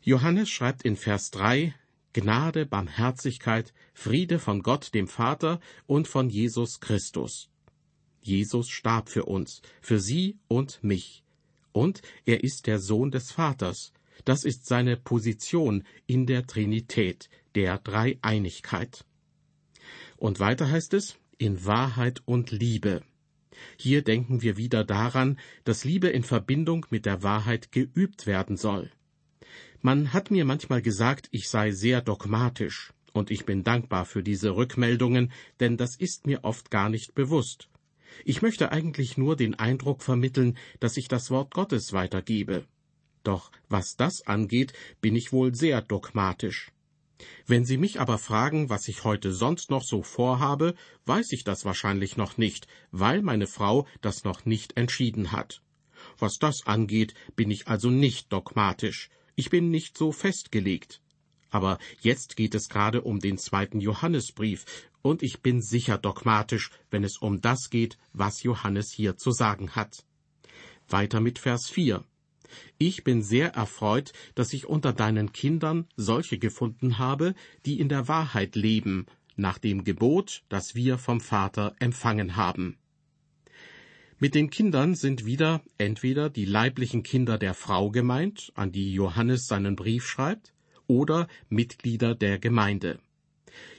Johannes 0.02 0.50
schreibt 0.50 0.84
in 0.84 0.96
Vers 0.96 1.30
3, 1.32 1.74
Gnade, 2.14 2.66
Barmherzigkeit, 2.66 3.74
Friede 3.94 4.40
von 4.40 4.64
Gott 4.64 4.94
dem 4.94 5.08
Vater 5.08 5.60
und 5.86 6.08
von 6.08 6.30
Jesus 6.30 6.80
Christus. 6.80 7.50
Jesus 8.22 8.70
starb 8.70 9.10
für 9.10 9.26
uns, 9.26 9.62
für 9.82 10.00
Sie 10.00 10.38
und 10.48 10.84
mich. 10.84 11.24
Und 11.72 12.02
er 12.26 12.44
ist 12.44 12.68
der 12.68 12.80
Sohn 12.80 13.12
des 13.12 13.32
Vaters. 13.32 13.94
Das 14.26 14.44
ist 14.44 14.66
seine 14.66 14.98
Position 14.98 15.84
in 16.08 16.26
der 16.26 16.46
Trinität, 16.46 17.30
der 17.56 17.78
Dreieinigkeit. 17.78 19.06
Und 20.18 20.40
weiter 20.40 20.70
heißt 20.70 20.94
es, 20.94 21.18
in 21.38 21.66
Wahrheit 21.66 22.22
und 22.26 22.52
Liebe. 22.52 23.02
Hier 23.78 24.04
denken 24.04 24.42
wir 24.42 24.58
wieder 24.58 24.84
daran, 24.84 25.40
dass 25.64 25.84
Liebe 25.84 26.10
in 26.10 26.24
Verbindung 26.24 26.86
mit 26.90 27.06
der 27.06 27.24
Wahrheit 27.24 27.72
geübt 27.72 28.26
werden 28.26 28.58
soll. 28.58 28.92
Man 29.82 30.12
hat 30.12 30.30
mir 30.30 30.44
manchmal 30.44 30.82
gesagt, 30.82 31.30
ich 31.32 31.48
sei 31.48 31.72
sehr 31.72 32.02
dogmatisch, 32.02 32.92
und 33.14 33.32
ich 33.32 33.46
bin 33.46 33.64
dankbar 33.64 34.06
für 34.06 34.24
diese 34.24 34.56
Rückmeldungen, 34.56 35.32
denn 35.62 35.78
das 35.78 35.96
ist 35.96 36.28
mir 36.28 36.44
oft 36.44 36.70
gar 36.70 36.90
nicht 36.90 37.16
bewusst. 37.16 37.70
Ich 38.26 38.42
möchte 38.42 38.74
eigentlich 38.74 39.18
nur 39.18 39.38
den 39.38 39.56
Eindruck 39.56 40.04
vermitteln, 40.04 40.58
dass 40.82 40.98
ich 40.98 41.08
das 41.08 41.32
Wort 41.32 41.54
Gottes 41.54 41.94
weitergebe. 41.94 42.66
Doch 43.24 43.52
was 43.70 43.96
das 43.96 44.28
angeht, 44.28 44.74
bin 45.00 45.16
ich 45.16 45.32
wohl 45.32 45.56
sehr 45.56 45.82
dogmatisch. 45.82 46.72
Wenn 47.46 47.66
Sie 47.66 47.78
mich 47.78 48.00
aber 48.02 48.18
fragen, 48.18 48.70
was 48.70 48.88
ich 48.88 49.06
heute 49.06 49.32
sonst 49.32 49.70
noch 49.70 49.84
so 49.84 50.04
vorhabe, 50.04 50.76
weiß 51.06 51.32
ich 51.32 51.44
das 51.44 51.64
wahrscheinlich 51.64 52.18
noch 52.18 52.38
nicht, 52.38 52.68
weil 52.92 53.22
meine 53.22 53.48
Frau 53.48 53.88
das 54.02 54.24
noch 54.24 54.46
nicht 54.46 54.76
entschieden 54.78 55.32
hat. 55.32 55.62
Was 56.18 56.40
das 56.40 56.66
angeht, 56.66 57.14
bin 57.36 57.52
ich 57.52 57.68
also 57.68 57.90
nicht 57.90 58.32
dogmatisch. 58.32 59.10
Ich 59.40 59.50
bin 59.50 59.70
nicht 59.70 59.98
so 59.98 60.12
festgelegt. 60.12 61.00
Aber 61.50 61.80
jetzt 62.02 62.36
geht 62.36 62.54
es 62.56 62.68
gerade 62.68 63.04
um 63.04 63.22
den 63.22 63.38
zweiten 63.38 63.80
Johannesbrief, 63.80 64.66
und 65.02 65.24
ich 65.24 65.40
bin 65.40 65.62
sicher 65.62 65.98
dogmatisch, 65.98 66.72
wenn 66.92 67.06
es 67.06 67.20
um 67.20 67.40
das 67.40 67.70
geht, 67.70 67.98
was 68.12 68.44
Johannes 68.44 68.92
hier 68.92 69.16
zu 69.16 69.32
sagen 69.32 69.78
hat. 69.78 70.04
Weiter 70.90 71.22
mit 71.22 71.40
Vers 71.40 71.70
4. 71.70 72.04
Ich 72.78 73.06
bin 73.06 73.24
sehr 73.24 73.54
erfreut, 73.54 74.12
dass 74.36 74.52
ich 74.52 74.66
unter 74.66 74.92
deinen 74.92 75.32
Kindern 75.32 75.88
solche 75.96 76.38
gefunden 76.38 76.98
habe, 76.98 77.34
die 77.66 77.80
in 77.80 77.88
der 77.88 78.10
Wahrheit 78.10 78.58
leben, 78.58 79.06
nach 79.38 79.58
dem 79.58 79.86
Gebot, 79.86 80.44
das 80.50 80.76
wir 80.76 80.98
vom 80.98 81.22
Vater 81.22 81.78
empfangen 81.80 82.36
haben. 82.36 82.78
Mit 84.22 84.36
den 84.36 84.50
Kindern 84.50 84.96
sind 84.96 85.26
wieder 85.26 85.64
entweder 85.78 86.30
die 86.30 86.44
leiblichen 86.44 87.04
Kinder 87.04 87.38
der 87.38 87.54
Frau 87.54 87.90
gemeint, 87.90 88.52
an 88.54 88.74
die 88.74 88.92
Johannes 88.94 89.48
seinen 89.48 89.78
Brief 89.78 90.06
schreibt, 90.06 90.54
oder 90.88 91.30
Mitglieder 91.48 92.16
der 92.16 92.38
Gemeinde. 92.38 93.00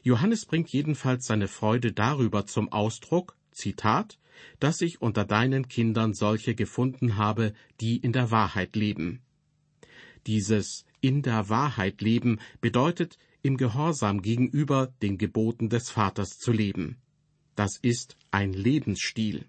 Johannes 0.02 0.46
bringt 0.46 0.70
jedenfalls 0.70 1.26
seine 1.26 1.46
Freude 1.46 1.92
darüber 1.92 2.46
zum 2.46 2.72
Ausdruck, 2.72 3.36
Zitat, 3.50 4.18
dass 4.60 4.80
ich 4.80 5.02
unter 5.02 5.26
deinen 5.26 5.68
Kindern 5.68 6.14
solche 6.14 6.54
gefunden 6.54 7.18
habe, 7.18 7.52
die 7.82 7.98
in 7.98 8.12
der 8.12 8.30
Wahrheit 8.30 8.76
leben. 8.76 9.20
Dieses 10.26 10.86
in 11.02 11.20
der 11.20 11.50
Wahrheit 11.50 12.00
leben 12.00 12.40
bedeutet, 12.62 13.18
im 13.42 13.58
Gehorsam 13.58 14.22
gegenüber 14.22 14.90
den 15.02 15.18
Geboten 15.18 15.68
des 15.68 15.90
Vaters 15.90 16.38
zu 16.38 16.50
leben. 16.50 16.96
Das 17.56 17.76
ist 17.76 18.16
ein 18.30 18.54
Lebensstil. 18.54 19.44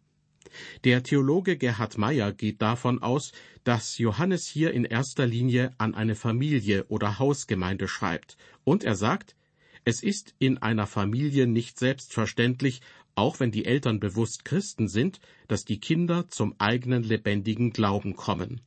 Der 0.84 1.04
Theologe 1.04 1.58
Gerhard 1.58 1.98
Meyer 1.98 2.34
geht 2.34 2.62
davon 2.62 3.02
aus, 3.02 3.32
dass 3.64 3.98
Johannes 3.98 4.48
hier 4.48 4.72
in 4.72 4.86
erster 4.86 5.28
Linie 5.28 5.74
an 5.78 5.96
eine 5.96 6.16
Familie 6.16 6.86
oder 6.88 7.20
Hausgemeinde 7.20 7.88
schreibt, 7.88 8.38
und 8.64 8.84
er 8.84 8.96
sagt, 8.96 9.36
es 9.84 10.04
ist 10.04 10.36
in 10.38 10.60
einer 10.60 10.88
Familie 10.88 11.48
nicht 11.48 11.80
selbstverständlich, 11.80 12.82
auch 13.16 13.40
wenn 13.40 13.52
die 13.52 13.66
Eltern 13.66 14.00
bewusst 14.00 14.46
Christen 14.46 14.88
sind, 14.88 15.20
dass 15.48 15.66
die 15.66 15.80
Kinder 15.80 16.28
zum 16.30 16.56
eigenen 16.60 17.04
lebendigen 17.04 17.72
Glauben 17.72 18.16
kommen. 18.16 18.62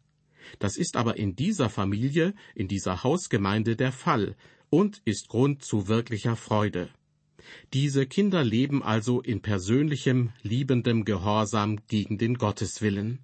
Das 0.59 0.77
ist 0.77 0.97
aber 0.97 1.17
in 1.17 1.37
dieser 1.37 1.71
Familie, 1.71 2.35
in 2.55 2.69
dieser 2.69 3.03
Hausgemeinde 3.03 3.77
der 3.77 3.93
Fall 3.93 4.37
und 4.71 5.01
ist 5.05 5.29
Grund 5.29 5.65
zu 5.65 5.89
wirklicher 5.89 6.37
Freude. 6.37 6.91
Diese 7.73 8.07
Kinder 8.07 8.45
leben 8.45 8.83
also 8.83 9.21
in 9.21 9.41
persönlichem, 9.41 10.33
liebendem 10.43 11.05
Gehorsam 11.05 11.81
gegen 11.89 12.19
den 12.19 12.35
Gotteswillen. 12.37 13.21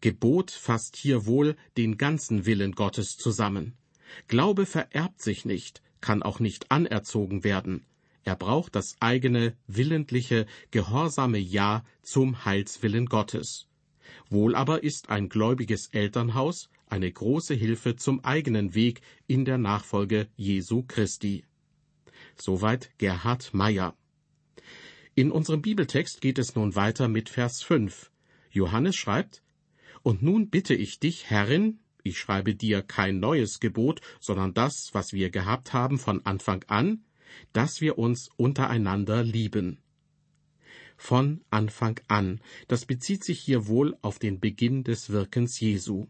Gebot 0.00 0.50
fasst 0.50 0.96
hier 0.96 1.26
wohl 1.26 1.56
den 1.76 1.96
ganzen 1.96 2.46
Willen 2.46 2.72
Gottes 2.72 3.16
zusammen. 3.16 3.74
Glaube 4.28 4.66
vererbt 4.66 5.22
sich 5.22 5.44
nicht, 5.44 5.82
kann 6.00 6.22
auch 6.22 6.40
nicht 6.40 6.70
anerzogen 6.70 7.44
werden. 7.44 7.86
Er 8.24 8.36
braucht 8.36 8.74
das 8.74 8.96
eigene, 9.00 9.56
willentliche, 9.66 10.46
gehorsame 10.70 11.38
Ja 11.38 11.84
zum 12.02 12.44
Heilswillen 12.44 13.06
Gottes. 13.06 13.66
Wohl 14.28 14.54
aber 14.54 14.82
ist 14.82 15.08
ein 15.08 15.28
gläubiges 15.28 15.88
Elternhaus 15.88 16.68
eine 16.86 17.10
große 17.10 17.54
Hilfe 17.54 17.96
zum 17.96 18.24
eigenen 18.24 18.74
Weg 18.74 19.00
in 19.26 19.44
der 19.44 19.58
Nachfolge 19.58 20.28
Jesu 20.36 20.82
Christi. 20.82 21.44
Soweit 22.40 22.90
Gerhard 22.98 23.52
Meyer. 23.52 23.94
In 25.14 25.30
unserem 25.30 25.60
Bibeltext 25.60 26.20
geht 26.22 26.38
es 26.38 26.54
nun 26.54 26.74
weiter 26.74 27.06
mit 27.08 27.28
Vers 27.28 27.62
5. 27.62 28.10
Johannes 28.50 28.96
schreibt, 28.96 29.42
Und 30.02 30.22
nun 30.22 30.48
bitte 30.48 30.74
ich 30.74 30.98
dich, 30.98 31.28
Herrin, 31.28 31.80
ich 32.02 32.18
schreibe 32.18 32.54
dir 32.54 32.82
kein 32.82 33.20
neues 33.20 33.60
Gebot, 33.60 34.00
sondern 34.20 34.54
das, 34.54 34.90
was 34.92 35.12
wir 35.12 35.30
gehabt 35.30 35.74
haben 35.74 35.98
von 35.98 36.24
Anfang 36.24 36.64
an, 36.68 37.04
dass 37.52 37.82
wir 37.82 37.98
uns 37.98 38.30
untereinander 38.36 39.22
lieben. 39.22 39.78
Von 40.96 41.42
Anfang 41.50 42.00
an, 42.08 42.40
das 42.68 42.86
bezieht 42.86 43.24
sich 43.24 43.40
hier 43.40 43.66
wohl 43.66 43.96
auf 44.00 44.18
den 44.18 44.40
Beginn 44.40 44.84
des 44.84 45.10
Wirkens 45.10 45.60
Jesu. 45.60 46.06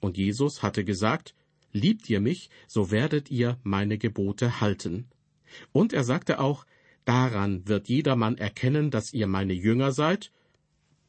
Und 0.00 0.16
Jesus 0.16 0.62
hatte 0.62 0.84
gesagt, 0.84 1.34
Liebt 1.76 2.08
ihr 2.08 2.20
mich, 2.20 2.50
so 2.68 2.92
werdet 2.92 3.32
ihr 3.32 3.58
meine 3.64 3.98
Gebote 3.98 4.60
halten. 4.60 5.08
Und 5.72 5.92
er 5.92 6.04
sagte 6.04 6.40
auch, 6.40 6.64
Daran 7.04 7.68
wird 7.68 7.88
jedermann 7.88 8.38
erkennen, 8.38 8.90
dass 8.90 9.12
ihr 9.12 9.26
meine 9.26 9.52
Jünger 9.52 9.92
seid, 9.92 10.30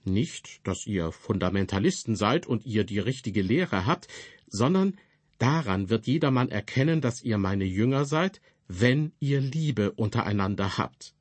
nicht, 0.04 0.60
dass 0.68 0.86
ihr 0.86 1.12
Fundamentalisten 1.12 2.16
seid 2.16 2.46
und 2.46 2.66
ihr 2.66 2.84
die 2.84 3.00
richtige 3.00 3.42
Lehre 3.42 3.86
habt, 3.86 4.08
sondern 4.48 4.98
daran 5.40 5.90
wird 5.90 6.06
jedermann 6.06 6.50
erkennen, 6.50 7.02
dass 7.02 7.24
ihr 7.24 7.38
meine 7.38 7.64
Jünger 7.64 8.06
seid, 8.06 8.42
wenn 8.68 9.14
ihr 9.20 9.40
Liebe 9.40 9.92
untereinander 9.92 10.78
habt. 10.78 11.14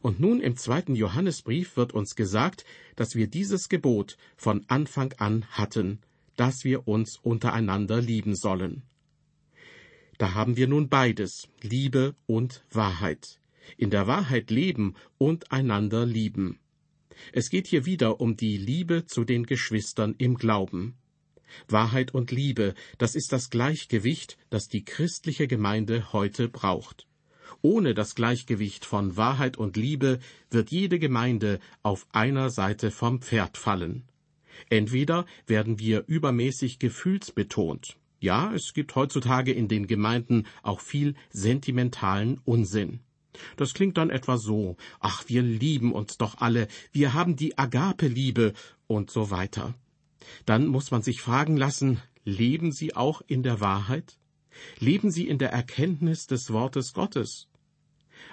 Und 0.00 0.20
nun 0.20 0.40
im 0.40 0.56
zweiten 0.56 0.94
Johannesbrief 0.94 1.76
wird 1.76 1.92
uns 1.92 2.16
gesagt, 2.16 2.64
dass 2.96 3.14
wir 3.14 3.26
dieses 3.26 3.68
Gebot 3.68 4.16
von 4.36 4.64
Anfang 4.68 5.12
an 5.18 5.44
hatten, 5.50 6.00
dass 6.36 6.64
wir 6.64 6.88
uns 6.88 7.18
untereinander 7.18 8.00
lieben 8.00 8.34
sollen. 8.34 8.82
Da 10.22 10.34
haben 10.34 10.56
wir 10.56 10.68
nun 10.68 10.88
beides, 10.88 11.48
Liebe 11.62 12.14
und 12.26 12.64
Wahrheit. 12.70 13.40
In 13.76 13.90
der 13.90 14.06
Wahrheit 14.06 14.52
leben 14.52 14.94
und 15.18 15.50
einander 15.50 16.06
lieben. 16.06 16.60
Es 17.32 17.50
geht 17.50 17.66
hier 17.66 17.86
wieder 17.86 18.20
um 18.20 18.36
die 18.36 18.56
Liebe 18.56 19.04
zu 19.04 19.24
den 19.24 19.46
Geschwistern 19.46 20.14
im 20.18 20.36
Glauben. 20.36 20.94
Wahrheit 21.66 22.14
und 22.14 22.30
Liebe, 22.30 22.74
das 22.98 23.16
ist 23.16 23.32
das 23.32 23.50
Gleichgewicht, 23.50 24.38
das 24.48 24.68
die 24.68 24.84
christliche 24.84 25.48
Gemeinde 25.48 26.12
heute 26.12 26.48
braucht. 26.48 27.08
Ohne 27.60 27.92
das 27.92 28.14
Gleichgewicht 28.14 28.84
von 28.84 29.16
Wahrheit 29.16 29.56
und 29.56 29.76
Liebe 29.76 30.20
wird 30.50 30.70
jede 30.70 31.00
Gemeinde 31.00 31.58
auf 31.82 32.06
einer 32.12 32.50
Seite 32.50 32.92
vom 32.92 33.22
Pferd 33.22 33.58
fallen. 33.58 34.04
Entweder 34.70 35.26
werden 35.48 35.80
wir 35.80 36.04
übermäßig 36.06 36.78
gefühlsbetont, 36.78 37.96
ja, 38.22 38.52
es 38.54 38.74
gibt 38.74 38.94
heutzutage 38.94 39.52
in 39.52 39.68
den 39.68 39.86
Gemeinden 39.86 40.46
auch 40.62 40.80
viel 40.80 41.14
sentimentalen 41.30 42.38
Unsinn. 42.44 43.00
Das 43.56 43.74
klingt 43.74 43.96
dann 43.96 44.10
etwa 44.10 44.36
so, 44.36 44.76
ach, 45.00 45.24
wir 45.26 45.42
lieben 45.42 45.92
uns 45.92 46.18
doch 46.18 46.38
alle, 46.38 46.68
wir 46.92 47.14
haben 47.14 47.36
die 47.36 47.56
Agape-Liebe 47.58 48.52
und 48.86 49.10
so 49.10 49.30
weiter. 49.30 49.74
Dann 50.44 50.66
muss 50.66 50.90
man 50.90 51.02
sich 51.02 51.20
fragen 51.20 51.56
lassen, 51.56 52.00
leben 52.24 52.72
Sie 52.72 52.94
auch 52.94 53.22
in 53.26 53.42
der 53.42 53.60
Wahrheit? 53.60 54.18
Leben 54.78 55.10
Sie 55.10 55.26
in 55.26 55.38
der 55.38 55.50
Erkenntnis 55.50 56.26
des 56.26 56.52
Wortes 56.52 56.92
Gottes? 56.92 57.48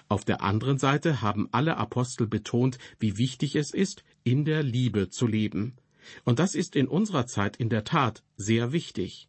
Auf 0.07 0.25
der 0.25 0.41
anderen 0.41 0.77
Seite 0.77 1.21
haben 1.21 1.47
alle 1.51 1.77
Apostel 1.77 2.27
betont, 2.27 2.77
wie 2.99 3.17
wichtig 3.17 3.55
es 3.55 3.71
ist, 3.71 4.03
in 4.23 4.43
der 4.43 4.63
Liebe 4.63 5.09
zu 5.09 5.27
leben. 5.27 5.77
Und 6.25 6.39
das 6.39 6.55
ist 6.55 6.75
in 6.75 6.87
unserer 6.87 7.25
Zeit 7.25 7.57
in 7.57 7.69
der 7.69 7.83
Tat 7.83 8.23
sehr 8.35 8.71
wichtig. 8.71 9.28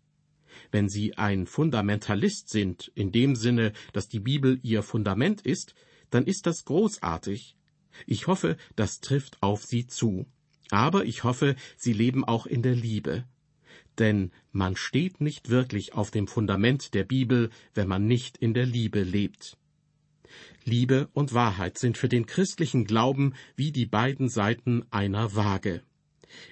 Wenn 0.71 0.89
Sie 0.89 1.17
ein 1.17 1.47
Fundamentalist 1.47 2.49
sind, 2.49 2.91
in 2.95 3.13
dem 3.13 3.37
Sinne, 3.37 3.73
dass 3.93 4.09
die 4.09 4.21
Bibel 4.21 4.59
Ihr 4.63 4.83
Fundament 4.83 5.43
ist, 5.43 5.75
dann 6.11 6.25
ist 6.25 6.47
das 6.47 6.65
großartig. 6.65 7.57
Ich 8.07 8.27
hoffe, 8.27 8.57
das 8.77 9.01
trifft 9.01 9.43
auf 9.43 9.65
Sie 9.65 9.87
zu. 9.87 10.27
Aber 10.71 11.05
ich 11.05 11.25
hoffe, 11.25 11.57
Sie 11.77 11.93
leben 11.93 12.25
auch 12.25 12.47
in 12.47 12.63
der 12.63 12.75
Liebe. 12.75 13.25
Denn 13.99 14.31
man 14.53 14.77
steht 14.77 15.21
nicht 15.21 15.51
wirklich 15.51 15.95
auf 15.95 16.11
dem 16.11 16.27
Fundament 16.27 16.95
der 16.95 17.05
Bibel, 17.05 17.51
wenn 17.75 17.89
man 17.89 18.07
nicht 18.07 18.39
in 18.39 18.55
der 18.55 18.67
Liebe 18.67 19.03
lebt. 19.03 19.57
Liebe 20.65 21.09
und 21.13 21.35
Wahrheit 21.35 21.79
sind 21.79 21.99
für 21.99 22.09
den 22.09 22.27
christlichen 22.27 22.85
Glauben 22.85 23.35
wie 23.57 23.73
die 23.73 23.87
beiden 23.87 24.29
Seiten 24.29 24.85
einer 24.91 25.35
Waage. 25.35 25.83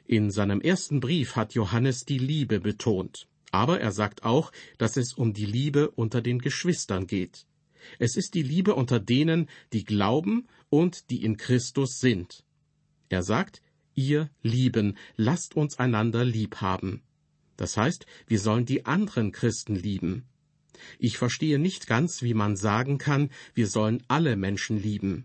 In 0.06 0.30
seinem 0.30 0.61
ersten 0.61 1.00
Brief 1.00 1.37
hat 1.37 1.54
Johannes 1.54 2.04
die 2.04 2.18
Liebe 2.18 2.61
betont. 2.61 3.28
Aber 3.50 3.80
er 3.80 3.92
sagt 3.92 4.24
auch, 4.24 4.52
dass 4.76 4.96
es 4.96 5.14
um 5.14 5.32
die 5.32 5.46
Liebe 5.46 5.90
unter 5.90 6.20
den 6.20 6.38
Geschwistern 6.38 7.06
geht. 7.06 7.46
Es 7.98 8.16
ist 8.16 8.34
die 8.34 8.42
Liebe 8.42 8.74
unter 8.74 9.00
denen, 9.00 9.48
die 9.72 9.84
glauben 9.84 10.48
und 10.68 11.11
die 11.11 11.22
in 11.24 11.37
Christus 11.37 11.98
sind. 11.98 12.44
Er 13.08 13.22
sagt, 13.22 13.62
ihr 13.94 14.30
Lieben, 14.42 14.96
lasst 15.16 15.56
uns 15.56 15.78
einander 15.78 16.24
lieb 16.24 16.56
haben. 16.56 17.02
Das 17.56 17.76
heißt, 17.76 18.06
wir 18.26 18.38
sollen 18.38 18.66
die 18.66 18.87
anderen 18.87 19.32
Christen 19.32 19.74
lieben. 19.74 20.24
Ich 20.98 21.18
verstehe 21.18 21.58
nicht 21.58 21.87
ganz, 21.87 22.22
wie 22.22 22.34
man 22.34 22.56
sagen 22.56 22.98
kann, 22.98 23.30
wir 23.54 23.66
sollen 23.66 24.02
alle 24.06 24.37
Menschen 24.37 24.80
lieben. 24.80 25.24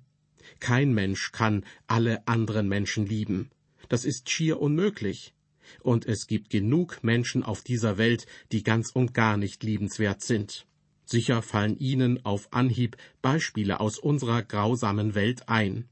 Kein 0.59 0.93
Mensch 0.93 1.31
kann 1.31 1.65
alle 1.87 2.27
anderen 2.27 2.67
Menschen 2.67 3.05
lieben. 3.05 3.51
Das 3.89 4.05
ist 4.05 4.29
schier 4.29 4.59
unmöglich 4.59 5.33
und 5.81 6.05
es 6.05 6.27
gibt 6.27 6.49
genug 6.49 7.03
Menschen 7.03 7.43
auf 7.43 7.61
dieser 7.61 7.97
Welt, 7.97 8.25
die 8.51 8.63
ganz 8.63 8.91
und 8.91 9.13
gar 9.13 9.37
nicht 9.37 9.63
liebenswert 9.63 10.21
sind. 10.21 10.65
Sicher 11.05 11.41
fallen 11.41 11.77
Ihnen 11.77 12.25
auf 12.25 12.51
Anhieb 12.51 12.97
Beispiele 13.21 13.79
aus 13.79 13.99
unserer 13.99 14.41
grausamen 14.41 15.15
Welt 15.15 15.49
ein. 15.49 15.89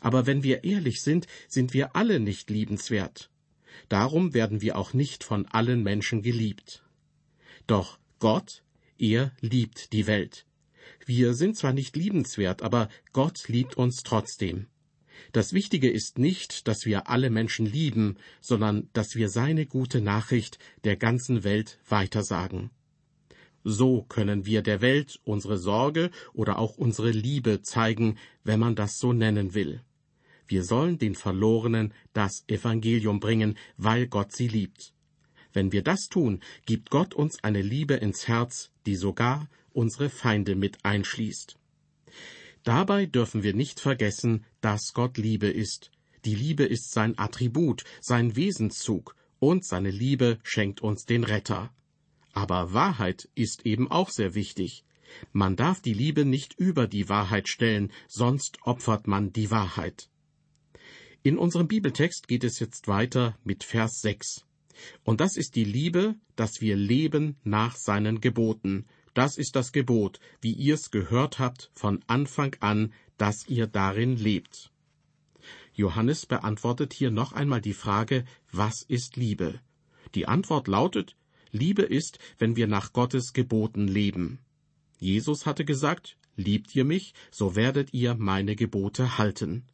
Aber 0.00 0.26
wenn 0.26 0.42
wir 0.42 0.64
ehrlich 0.64 1.02
sind, 1.02 1.26
sind 1.48 1.74
wir 1.74 1.94
alle 1.94 2.20
nicht 2.20 2.50
liebenswert. 2.50 3.30
Darum 3.88 4.34
werden 4.34 4.60
wir 4.60 4.76
auch 4.76 4.92
nicht 4.92 5.22
von 5.22 5.46
allen 5.46 5.82
Menschen 5.82 6.22
geliebt. 6.22 6.82
Doch 7.66 7.98
Gott, 8.18 8.62
er 8.98 9.32
liebt 9.40 9.92
die 9.92 10.06
Welt. 10.06 10.46
Wir 11.06 11.34
sind 11.34 11.56
zwar 11.56 11.72
nicht 11.72 11.96
liebenswert, 11.96 12.62
aber 12.62 12.88
Gott 13.12 13.48
liebt 13.48 13.76
uns 13.76 14.02
trotzdem. 14.02 14.66
Das 15.32 15.52
Wichtige 15.52 15.90
ist 15.90 16.18
nicht, 16.18 16.68
dass 16.68 16.84
wir 16.84 17.08
alle 17.08 17.30
Menschen 17.30 17.66
lieben, 17.66 18.16
sondern 18.40 18.88
dass 18.92 19.14
wir 19.14 19.28
seine 19.28 19.66
gute 19.66 20.00
Nachricht 20.00 20.58
der 20.84 20.96
ganzen 20.96 21.44
Welt 21.44 21.78
weitersagen. 21.88 22.70
So 23.64 24.02
können 24.02 24.46
wir 24.46 24.62
der 24.62 24.80
Welt 24.80 25.20
unsere 25.24 25.58
Sorge 25.58 26.10
oder 26.32 26.58
auch 26.58 26.78
unsere 26.78 27.10
Liebe 27.10 27.60
zeigen, 27.62 28.16
wenn 28.44 28.60
man 28.60 28.76
das 28.76 28.98
so 28.98 29.12
nennen 29.12 29.54
will. 29.54 29.82
Wir 30.46 30.64
sollen 30.64 30.98
den 30.98 31.14
Verlorenen 31.14 31.92
das 32.14 32.44
Evangelium 32.46 33.20
bringen, 33.20 33.58
weil 33.76 34.06
Gott 34.06 34.32
sie 34.32 34.48
liebt. 34.48 34.94
Wenn 35.52 35.72
wir 35.72 35.82
das 35.82 36.08
tun, 36.08 36.40
gibt 36.64 36.90
Gott 36.90 37.14
uns 37.14 37.42
eine 37.44 37.60
Liebe 37.60 37.94
ins 37.94 38.28
Herz, 38.28 38.70
die 38.86 38.96
sogar 38.96 39.48
unsere 39.72 40.08
Feinde 40.08 40.54
mit 40.54 40.84
einschließt. 40.84 41.58
Dabei 42.64 43.06
dürfen 43.06 43.42
wir 43.42 43.54
nicht 43.54 43.80
vergessen, 43.80 44.44
dass 44.60 44.92
Gott 44.92 45.18
Liebe 45.18 45.48
ist. 45.48 45.90
Die 46.24 46.34
Liebe 46.34 46.64
ist 46.64 46.92
sein 46.92 47.18
Attribut, 47.18 47.84
sein 48.00 48.36
Wesenszug, 48.36 49.14
und 49.38 49.64
seine 49.64 49.90
Liebe 49.90 50.38
schenkt 50.42 50.80
uns 50.80 51.04
den 51.04 51.24
Retter. 51.24 51.72
Aber 52.32 52.72
Wahrheit 52.72 53.28
ist 53.34 53.66
eben 53.66 53.90
auch 53.90 54.10
sehr 54.10 54.34
wichtig. 54.34 54.84
Man 55.32 55.56
darf 55.56 55.80
die 55.80 55.94
Liebe 55.94 56.24
nicht 56.24 56.54
über 56.58 56.86
die 56.86 57.08
Wahrheit 57.08 57.48
stellen, 57.48 57.92
sonst 58.08 58.58
opfert 58.62 59.06
man 59.06 59.32
die 59.32 59.50
Wahrheit. 59.50 60.10
In 61.22 61.38
unserem 61.38 61.68
Bibeltext 61.68 62.28
geht 62.28 62.44
es 62.44 62.58
jetzt 62.58 62.88
weiter 62.88 63.38
mit 63.44 63.64
Vers 63.64 64.00
6. 64.02 64.44
Und 65.02 65.20
das 65.20 65.36
ist 65.36 65.56
die 65.56 65.64
Liebe, 65.64 66.14
dass 66.36 66.60
wir 66.60 66.76
leben 66.76 67.36
nach 67.42 67.76
seinen 67.76 68.20
Geboten. 68.20 68.86
Das 69.18 69.36
ist 69.36 69.56
das 69.56 69.72
Gebot, 69.72 70.20
wie 70.40 70.52
ihr's 70.52 70.92
gehört 70.92 71.40
habt 71.40 71.72
von 71.74 72.04
Anfang 72.06 72.54
an, 72.60 72.92
dass 73.16 73.48
ihr 73.48 73.66
darin 73.66 74.16
lebt. 74.16 74.70
Johannes 75.74 76.24
beantwortet 76.24 76.92
hier 76.92 77.10
noch 77.10 77.32
einmal 77.32 77.60
die 77.60 77.72
Frage, 77.72 78.24
was 78.52 78.82
ist 78.82 79.16
Liebe? 79.16 79.58
Die 80.14 80.28
Antwort 80.28 80.68
lautet, 80.68 81.16
Liebe 81.50 81.82
ist, 81.82 82.20
wenn 82.38 82.54
wir 82.54 82.68
nach 82.68 82.92
Gottes 82.92 83.32
Geboten 83.32 83.88
leben. 83.88 84.38
Jesus 85.00 85.46
hatte 85.46 85.64
gesagt, 85.64 86.16
Liebt 86.36 86.76
ihr 86.76 86.84
mich, 86.84 87.12
so 87.32 87.56
werdet 87.56 87.92
ihr 87.92 88.14
meine 88.14 88.54
Gebote 88.54 89.18
halten. 89.18 89.64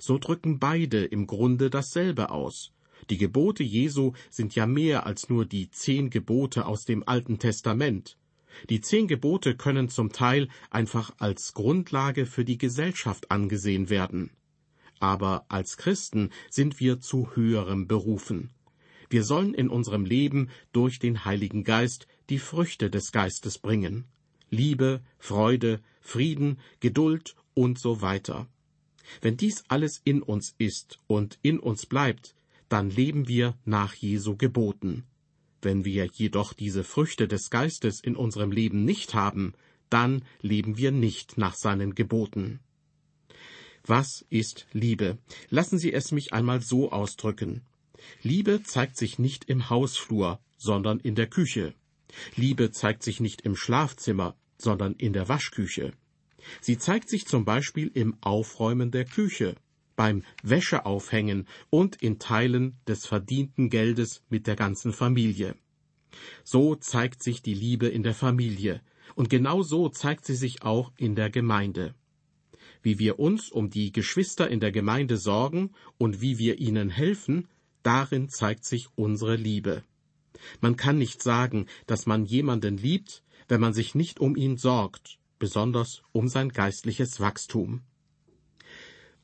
So 0.00 0.18
drücken 0.18 0.58
beide 0.58 1.04
im 1.04 1.28
Grunde 1.28 1.70
dasselbe 1.70 2.30
aus. 2.30 2.72
Die 3.10 3.18
Gebote 3.18 3.62
Jesu 3.62 4.12
sind 4.28 4.56
ja 4.56 4.66
mehr 4.66 5.06
als 5.06 5.28
nur 5.28 5.46
die 5.46 5.70
zehn 5.70 6.10
Gebote 6.10 6.66
aus 6.66 6.84
dem 6.84 7.06
Alten 7.06 7.38
Testament. 7.38 8.16
Die 8.70 8.80
zehn 8.80 9.08
Gebote 9.08 9.56
können 9.56 9.88
zum 9.88 10.12
Teil 10.12 10.48
einfach 10.70 11.12
als 11.18 11.54
Grundlage 11.54 12.26
für 12.26 12.44
die 12.44 12.58
Gesellschaft 12.58 13.30
angesehen 13.30 13.90
werden. 13.90 14.30
Aber 15.00 15.46
als 15.48 15.76
Christen 15.76 16.30
sind 16.50 16.78
wir 16.80 17.00
zu 17.00 17.34
höherem 17.34 17.88
berufen. 17.88 18.50
Wir 19.10 19.24
sollen 19.24 19.52
in 19.52 19.68
unserem 19.68 20.04
Leben 20.04 20.48
durch 20.72 20.98
den 20.98 21.24
Heiligen 21.24 21.64
Geist 21.64 22.06
die 22.30 22.38
Früchte 22.38 22.88
des 22.88 23.12
Geistes 23.12 23.58
bringen. 23.58 24.04
Liebe, 24.48 25.02
Freude, 25.18 25.80
Frieden, 26.00 26.58
Geduld 26.80 27.36
und 27.54 27.78
so 27.78 28.00
weiter. 28.00 28.48
Wenn 29.20 29.36
dies 29.36 29.64
alles 29.68 30.00
in 30.04 30.22
uns 30.22 30.54
ist 30.58 30.98
und 31.06 31.38
in 31.42 31.58
uns 31.58 31.86
bleibt, 31.86 32.34
dann 32.68 32.88
leben 32.88 33.28
wir 33.28 33.58
nach 33.64 33.94
Jesu 33.94 34.36
Geboten. 34.36 35.04
Wenn 35.62 35.84
wir 35.84 36.06
jedoch 36.12 36.52
diese 36.52 36.82
Früchte 36.82 37.28
des 37.28 37.48
Geistes 37.48 38.00
in 38.00 38.16
unserem 38.16 38.50
Leben 38.50 38.84
nicht 38.84 39.14
haben, 39.14 39.54
dann 39.88 40.24
leben 40.40 40.76
wir 40.76 40.90
nicht 40.90 41.38
nach 41.38 41.54
seinen 41.54 41.94
Geboten. 41.94 42.58
Was 43.84 44.24
ist 44.28 44.66
Liebe? 44.72 45.18
Lassen 45.48 45.78
Sie 45.78 45.92
es 45.92 46.12
mich 46.12 46.32
einmal 46.32 46.60
so 46.60 46.90
ausdrücken. 46.90 47.62
Liebe 48.22 48.62
zeigt 48.64 48.96
sich 48.96 49.18
nicht 49.18 49.44
im 49.44 49.70
Hausflur, 49.70 50.40
sondern 50.56 50.98
in 50.98 51.14
der 51.14 51.28
Küche. 51.28 51.74
Liebe 52.36 52.72
zeigt 52.72 53.02
sich 53.02 53.20
nicht 53.20 53.42
im 53.42 53.56
Schlafzimmer, 53.56 54.36
sondern 54.58 54.94
in 54.94 55.12
der 55.12 55.28
Waschküche. 55.28 55.92
Sie 56.60 56.78
zeigt 56.78 57.08
sich 57.08 57.26
zum 57.26 57.44
Beispiel 57.44 57.90
im 57.94 58.16
Aufräumen 58.20 58.90
der 58.90 59.04
Küche, 59.04 59.56
beim 60.02 60.24
Wäscheaufhängen 60.42 61.46
und 61.70 62.02
in 62.02 62.18
Teilen 62.18 62.76
des 62.88 63.06
verdienten 63.06 63.70
Geldes 63.70 64.24
mit 64.28 64.48
der 64.48 64.56
ganzen 64.56 64.92
Familie. 64.92 65.54
So 66.42 66.74
zeigt 66.74 67.22
sich 67.22 67.40
die 67.40 67.54
Liebe 67.54 67.86
in 67.86 68.02
der 68.02 68.12
Familie, 68.12 68.80
und 69.14 69.30
genau 69.30 69.62
so 69.62 69.88
zeigt 69.90 70.24
sie 70.24 70.34
sich 70.34 70.64
auch 70.64 70.90
in 70.96 71.14
der 71.14 71.30
Gemeinde. 71.30 71.94
Wie 72.82 72.98
wir 72.98 73.20
uns 73.20 73.48
um 73.48 73.70
die 73.70 73.92
Geschwister 73.92 74.50
in 74.50 74.58
der 74.58 74.72
Gemeinde 74.72 75.18
sorgen 75.18 75.70
und 75.98 76.20
wie 76.20 76.36
wir 76.36 76.58
ihnen 76.58 76.90
helfen, 76.90 77.46
Darin 77.84 78.28
zeigt 78.28 78.64
sich 78.64 78.88
unsere 78.96 79.36
Liebe. 79.36 79.84
Man 80.60 80.74
kann 80.74 80.98
nicht 80.98 81.22
sagen, 81.22 81.66
dass 81.86 82.06
man 82.06 82.24
jemanden 82.24 82.76
liebt, 82.76 83.22
wenn 83.46 83.60
man 83.60 83.72
sich 83.72 83.94
nicht 83.94 84.18
um 84.18 84.34
ihn 84.34 84.56
sorgt, 84.56 85.20
besonders 85.38 86.02
um 86.10 86.26
sein 86.26 86.48
geistliches 86.48 87.20
Wachstum. 87.20 87.82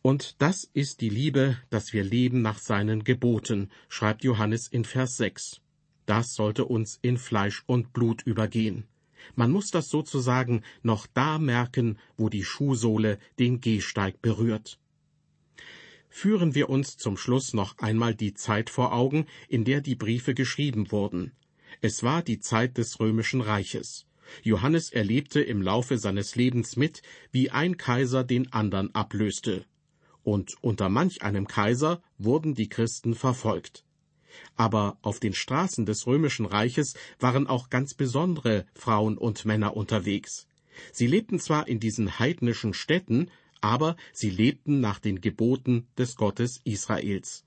Und 0.02 0.40
das 0.40 0.64
ist 0.72 1.00
die 1.00 1.08
Liebe, 1.08 1.58
dass 1.70 1.92
wir 1.92 2.04
leben 2.04 2.42
nach 2.42 2.58
seinen 2.58 3.04
Geboten, 3.04 3.70
schreibt 3.88 4.24
Johannes 4.24 4.68
in 4.68 4.84
Vers 4.84 5.16
6. 5.16 5.60
Das 6.06 6.34
sollte 6.34 6.64
uns 6.64 6.98
in 7.02 7.18
Fleisch 7.18 7.64
und 7.66 7.92
Blut 7.92 8.22
übergehen. 8.22 8.84
Man 9.34 9.50
muss 9.50 9.70
das 9.70 9.88
sozusagen 9.90 10.62
noch 10.82 11.06
da 11.06 11.38
merken, 11.38 11.98
wo 12.16 12.28
die 12.28 12.44
Schuhsohle 12.44 13.18
den 13.38 13.60
Gehsteig 13.60 14.22
berührt 14.22 14.78
führen 16.08 16.54
wir 16.54 16.68
uns 16.68 16.96
zum 16.96 17.16
Schluss 17.16 17.54
noch 17.54 17.78
einmal 17.78 18.14
die 18.14 18.34
Zeit 18.34 18.70
vor 18.70 18.92
Augen, 18.92 19.26
in 19.48 19.64
der 19.64 19.80
die 19.80 19.94
Briefe 19.94 20.34
geschrieben 20.34 20.90
wurden. 20.90 21.32
Es 21.80 22.02
war 22.02 22.22
die 22.22 22.40
Zeit 22.40 22.78
des 22.78 22.98
römischen 22.98 23.40
Reiches. 23.40 24.06
Johannes 24.42 24.90
erlebte 24.90 25.40
im 25.40 25.62
Laufe 25.62 25.96
seines 25.96 26.34
Lebens 26.34 26.76
mit, 26.76 27.02
wie 27.30 27.50
ein 27.50 27.76
Kaiser 27.76 28.24
den 28.24 28.52
andern 28.52 28.90
ablöste. 28.92 29.64
Und 30.22 30.56
unter 30.60 30.88
manch 30.88 31.22
einem 31.22 31.46
Kaiser 31.46 32.02
wurden 32.18 32.54
die 32.54 32.68
Christen 32.68 33.14
verfolgt. 33.14 33.84
Aber 34.56 34.98
auf 35.02 35.20
den 35.20 35.32
Straßen 35.32 35.86
des 35.86 36.06
römischen 36.06 36.46
Reiches 36.46 36.94
waren 37.18 37.46
auch 37.46 37.70
ganz 37.70 37.94
besondere 37.94 38.66
Frauen 38.74 39.16
und 39.16 39.44
Männer 39.44 39.76
unterwegs. 39.76 40.46
Sie 40.92 41.06
lebten 41.06 41.40
zwar 41.40 41.66
in 41.66 41.80
diesen 41.80 42.18
heidnischen 42.18 42.74
Städten, 42.74 43.30
aber 43.60 43.96
sie 44.12 44.30
lebten 44.30 44.80
nach 44.80 44.98
den 44.98 45.20
Geboten 45.20 45.88
des 45.96 46.16
Gottes 46.16 46.60
Israels. 46.64 47.44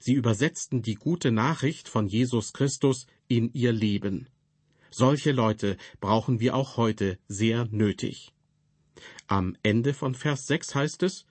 Sie 0.00 0.14
übersetzten 0.14 0.82
die 0.82 0.94
gute 0.94 1.30
Nachricht 1.30 1.88
von 1.88 2.08
Jesus 2.08 2.52
Christus 2.52 3.06
in 3.28 3.52
ihr 3.52 3.72
Leben. 3.72 4.26
Solche 4.90 5.32
Leute 5.32 5.76
brauchen 6.00 6.40
wir 6.40 6.54
auch 6.54 6.76
heute 6.76 7.18
sehr 7.28 7.66
nötig. 7.70 8.32
Am 9.26 9.56
Ende 9.62 9.94
von 9.94 10.14
Vers 10.14 10.46
6 10.46 10.74
heißt 10.74 11.02
es, 11.02 11.24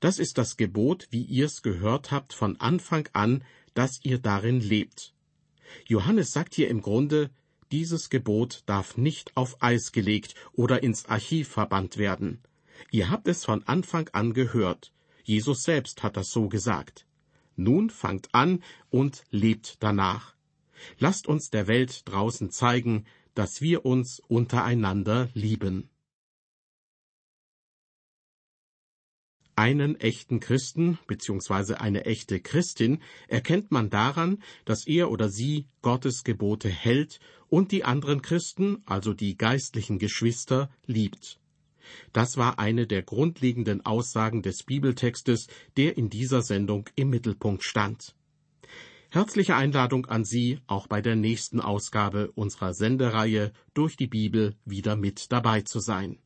das 0.00 0.18
ist 0.18 0.38
das 0.38 0.56
Gebot, 0.56 1.08
wie 1.10 1.22
ihr's 1.22 1.62
gehört 1.62 2.10
habt 2.10 2.32
von 2.32 2.60
Anfang 2.60 3.08
an, 3.12 3.44
dass 3.74 4.00
ihr 4.02 4.18
darin 4.18 4.60
lebt. 4.60 5.14
Johannes 5.86 6.32
sagt 6.32 6.54
hier 6.54 6.68
im 6.68 6.82
Grunde, 6.82 7.30
dieses 7.72 8.10
Gebot 8.10 8.62
darf 8.66 8.96
nicht 8.96 9.36
auf 9.36 9.62
Eis 9.62 9.92
gelegt 9.92 10.34
oder 10.52 10.82
ins 10.82 11.06
Archiv 11.06 11.48
verbannt 11.48 11.96
werden. 11.96 12.42
Ihr 12.90 13.10
habt 13.10 13.26
es 13.26 13.44
von 13.44 13.66
Anfang 13.66 14.08
an 14.12 14.32
gehört. 14.32 14.92
Jesus 15.24 15.64
selbst 15.64 16.02
hat 16.02 16.16
das 16.16 16.30
so 16.30 16.48
gesagt. 16.48 17.06
Nun 17.56 17.90
fangt 17.90 18.28
an 18.32 18.62
und 18.90 19.24
lebt 19.30 19.82
danach. 19.82 20.36
Lasst 20.98 21.26
uns 21.26 21.50
der 21.50 21.66
Welt 21.66 22.02
draußen 22.04 22.50
zeigen, 22.50 23.06
dass 23.34 23.60
wir 23.60 23.84
uns 23.84 24.20
untereinander 24.28 25.28
lieben. 25.34 25.90
Einen 29.58 29.98
echten 29.98 30.38
Christen 30.38 30.98
bzw. 31.06 31.76
eine 31.76 32.04
echte 32.04 32.40
Christin 32.40 33.00
erkennt 33.26 33.70
man 33.70 33.88
daran, 33.88 34.42
dass 34.66 34.86
er 34.86 35.10
oder 35.10 35.30
sie 35.30 35.66
Gottes 35.80 36.24
Gebote 36.24 36.68
hält 36.68 37.20
und 37.48 37.72
die 37.72 37.82
anderen 37.82 38.20
Christen, 38.20 38.82
also 38.84 39.14
die 39.14 39.38
geistlichen 39.38 39.98
Geschwister, 39.98 40.68
liebt. 40.84 41.40
Das 42.12 42.36
war 42.36 42.58
eine 42.58 42.86
der 42.86 43.02
grundlegenden 43.02 43.86
Aussagen 43.86 44.42
des 44.42 44.62
Bibeltextes, 44.62 45.46
der 45.78 45.96
in 45.96 46.10
dieser 46.10 46.42
Sendung 46.42 46.90
im 46.94 47.08
Mittelpunkt 47.08 47.64
stand. 47.64 48.14
Herzliche 49.08 49.56
Einladung 49.56 50.04
an 50.04 50.26
Sie, 50.26 50.58
auch 50.66 50.86
bei 50.86 51.00
der 51.00 51.16
nächsten 51.16 51.60
Ausgabe 51.60 52.30
unserer 52.34 52.74
Sendereihe 52.74 53.52
durch 53.72 53.96
die 53.96 54.08
Bibel 54.08 54.54
wieder 54.66 54.96
mit 54.96 55.32
dabei 55.32 55.62
zu 55.62 55.80
sein. 55.80 56.18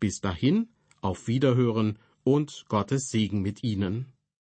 Bis 0.00 0.20
dahin, 0.20 0.68
auf 1.00 1.28
Wiederhören 1.28 1.98
und 2.26 2.64
Gottes 2.68 3.08
Segen 3.10 3.40
mit 3.40 3.62
Ihnen. 3.62 4.12